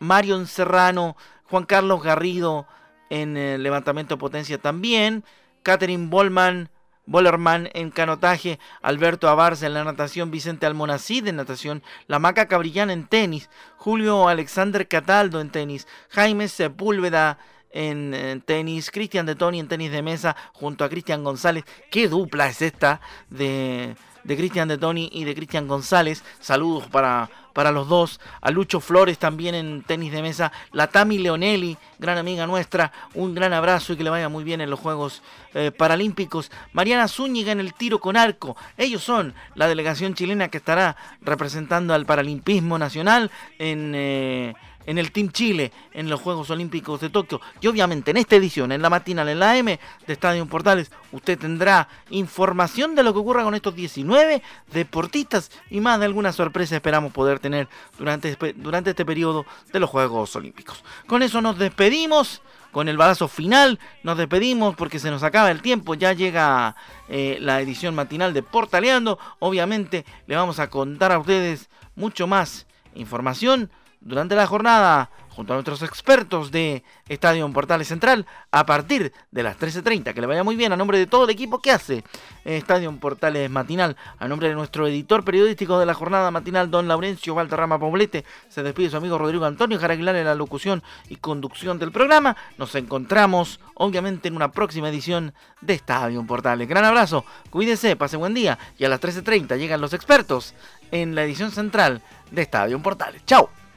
Marion 0.00 0.48
Serrano, 0.48 1.16
Juan 1.44 1.64
Carlos 1.64 2.02
Garrido 2.02 2.66
en 3.10 3.62
levantamiento 3.62 4.14
de 4.16 4.20
potencia 4.20 4.58
también, 4.58 5.24
Catherine 5.62 6.08
Bolman, 6.08 6.70
Bollerman 7.06 7.68
en 7.74 7.90
canotaje, 7.90 8.60
Alberto 8.82 9.28
Abarza 9.28 9.66
en 9.66 9.74
la 9.74 9.84
natación, 9.84 10.30
Vicente 10.30 10.66
Almonacid 10.66 11.26
en 11.26 11.36
natación, 11.36 11.82
La 12.06 12.18
Maca 12.18 12.46
Cabrillán 12.46 12.90
en 12.90 13.06
tenis, 13.06 13.50
Julio 13.76 14.28
Alexander 14.28 14.86
Cataldo 14.86 15.40
en 15.40 15.50
tenis, 15.50 15.88
Jaime 16.10 16.46
Sepúlveda 16.46 17.38
en, 17.72 18.42
tenis, 18.46 18.90
Cristian 18.90 19.26
de 19.26 19.34
Toni 19.34 19.58
en 19.58 19.68
tenis 19.68 19.90
de 19.90 20.02
mesa, 20.02 20.36
junto 20.52 20.84
a 20.84 20.88
Cristian 20.88 21.24
González. 21.24 21.64
¿Qué 21.90 22.08
dupla 22.08 22.48
es 22.48 22.62
esta 22.62 23.00
de, 23.28 23.96
de 24.24 24.36
Cristian 24.36 24.68
de 24.68 24.78
Toni 24.78 25.08
y 25.12 25.24
de 25.24 25.34
Cristian 25.34 25.68
González? 25.68 26.22
Saludos 26.40 26.86
para 26.88 27.30
para 27.52 27.72
los 27.72 27.88
dos. 27.88 28.20
A 28.40 28.50
Lucho 28.50 28.80
Flores 28.80 29.18
también 29.18 29.54
en 29.54 29.82
tenis 29.82 30.12
de 30.12 30.22
mesa. 30.22 30.52
La 30.72 30.88
Tami 30.88 31.18
Leonelli, 31.18 31.76
gran 31.98 32.18
amiga 32.18 32.46
nuestra. 32.46 32.92
Un 33.14 33.34
gran 33.34 33.52
abrazo 33.52 33.92
y 33.92 33.96
que 33.96 34.04
le 34.04 34.10
vaya 34.10 34.28
muy 34.28 34.44
bien 34.44 34.60
en 34.60 34.70
los 34.70 34.80
Juegos 34.80 35.22
eh, 35.54 35.70
Paralímpicos. 35.70 36.50
Mariana 36.72 37.08
Zúñiga 37.08 37.52
en 37.52 37.60
el 37.60 37.74
tiro 37.74 38.00
con 38.00 38.16
arco. 38.16 38.56
Ellos 38.76 39.02
son 39.02 39.34
la 39.54 39.68
delegación 39.68 40.14
chilena 40.14 40.48
que 40.48 40.58
estará 40.58 40.96
representando 41.22 41.94
al 41.94 42.06
Paralimpismo 42.06 42.78
Nacional 42.78 43.30
en... 43.58 43.92
Eh, 43.94 44.54
en 44.86 44.98
el 44.98 45.12
Team 45.12 45.30
Chile 45.30 45.72
en 45.92 46.08
los 46.08 46.20
Juegos 46.20 46.50
Olímpicos 46.50 47.00
de 47.00 47.10
Tokio. 47.10 47.40
Y 47.60 47.66
obviamente 47.66 48.10
en 48.10 48.16
esta 48.16 48.36
edición, 48.36 48.72
en 48.72 48.82
la 48.82 48.90
matinal, 48.90 49.28
en 49.28 49.38
la 49.38 49.56
M 49.56 49.78
de 50.06 50.12
Estadio 50.12 50.44
Portales, 50.46 50.90
usted 51.12 51.38
tendrá 51.38 51.88
información 52.10 52.94
de 52.94 53.02
lo 53.02 53.12
que 53.12 53.20
ocurra 53.20 53.44
con 53.44 53.54
estos 53.54 53.74
19 53.74 54.42
deportistas 54.72 55.50
y 55.70 55.80
más 55.80 55.98
de 55.98 56.06
alguna 56.06 56.32
sorpresa 56.32 56.76
esperamos 56.76 57.12
poder 57.12 57.38
tener 57.38 57.68
durante, 57.98 58.36
durante 58.56 58.90
este 58.90 59.04
periodo 59.04 59.46
de 59.72 59.80
los 59.80 59.90
Juegos 59.90 60.34
Olímpicos. 60.36 60.82
Con 61.06 61.22
eso 61.22 61.40
nos 61.40 61.58
despedimos. 61.58 62.42
Con 62.70 62.88
el 62.88 62.96
balazo 62.96 63.26
final 63.26 63.80
nos 64.04 64.16
despedimos 64.16 64.76
porque 64.76 65.00
se 65.00 65.10
nos 65.10 65.24
acaba 65.24 65.50
el 65.50 65.60
tiempo. 65.60 65.94
Ya 65.94 66.12
llega 66.12 66.76
eh, 67.08 67.36
la 67.40 67.60
edición 67.60 67.96
matinal 67.96 68.32
de 68.32 68.44
Portaleando. 68.44 69.18
Obviamente 69.40 70.04
le 70.28 70.36
vamos 70.36 70.60
a 70.60 70.70
contar 70.70 71.10
a 71.10 71.18
ustedes 71.18 71.68
mucho 71.96 72.28
más 72.28 72.68
información 72.94 73.70
durante 74.00 74.34
la 74.34 74.46
jornada 74.46 75.10
junto 75.30 75.52
a 75.52 75.56
nuestros 75.56 75.82
expertos 75.82 76.50
de 76.50 76.82
Estadio 77.08 77.50
Portales 77.52 77.88
Central 77.88 78.26
a 78.50 78.66
partir 78.66 79.12
de 79.30 79.42
las 79.42 79.58
13.30. 79.58 80.12
Que 80.12 80.20
le 80.20 80.26
vaya 80.26 80.44
muy 80.44 80.56
bien 80.56 80.72
a 80.72 80.76
nombre 80.76 80.98
de 80.98 81.06
todo 81.06 81.24
el 81.24 81.30
equipo 81.30 81.60
que 81.60 81.70
hace 81.70 82.04
Estadio 82.44 82.94
Portales 82.98 83.48
Matinal, 83.48 83.96
a 84.18 84.28
nombre 84.28 84.48
de 84.48 84.54
nuestro 84.54 84.86
editor 84.86 85.24
periodístico 85.24 85.78
de 85.78 85.86
la 85.86 85.94
jornada 85.94 86.30
matinal, 86.30 86.70
don 86.70 86.88
Laurencio 86.88 87.34
Valterrama 87.34 87.78
Poblete. 87.78 88.24
Se 88.48 88.62
despide 88.62 88.90
su 88.90 88.96
amigo 88.96 89.18
Rodrigo 89.18 89.44
Antonio 89.44 89.78
Jaraguilar 89.78 90.16
en 90.16 90.26
la 90.26 90.34
locución 90.34 90.82
y 91.08 91.16
conducción 91.16 91.78
del 91.78 91.92
programa. 91.92 92.36
Nos 92.58 92.74
encontramos, 92.74 93.60
obviamente, 93.74 94.28
en 94.28 94.36
una 94.36 94.52
próxima 94.52 94.88
edición 94.88 95.32
de 95.60 95.74
Estadio 95.74 96.22
Portales. 96.26 96.68
Gran 96.68 96.84
abrazo, 96.84 97.24
cuídense, 97.50 97.96
pase 97.96 98.16
buen 98.16 98.34
día 98.34 98.58
y 98.78 98.84
a 98.84 98.88
las 98.88 99.00
13.30 99.00 99.56
llegan 99.58 99.80
los 99.80 99.94
expertos 99.94 100.54
en 100.90 101.14
la 101.14 101.24
edición 101.24 101.50
central 101.50 102.02
de 102.30 102.42
Estadio 102.42 102.80
Portales. 102.82 103.22
¡Chao! 103.24 103.59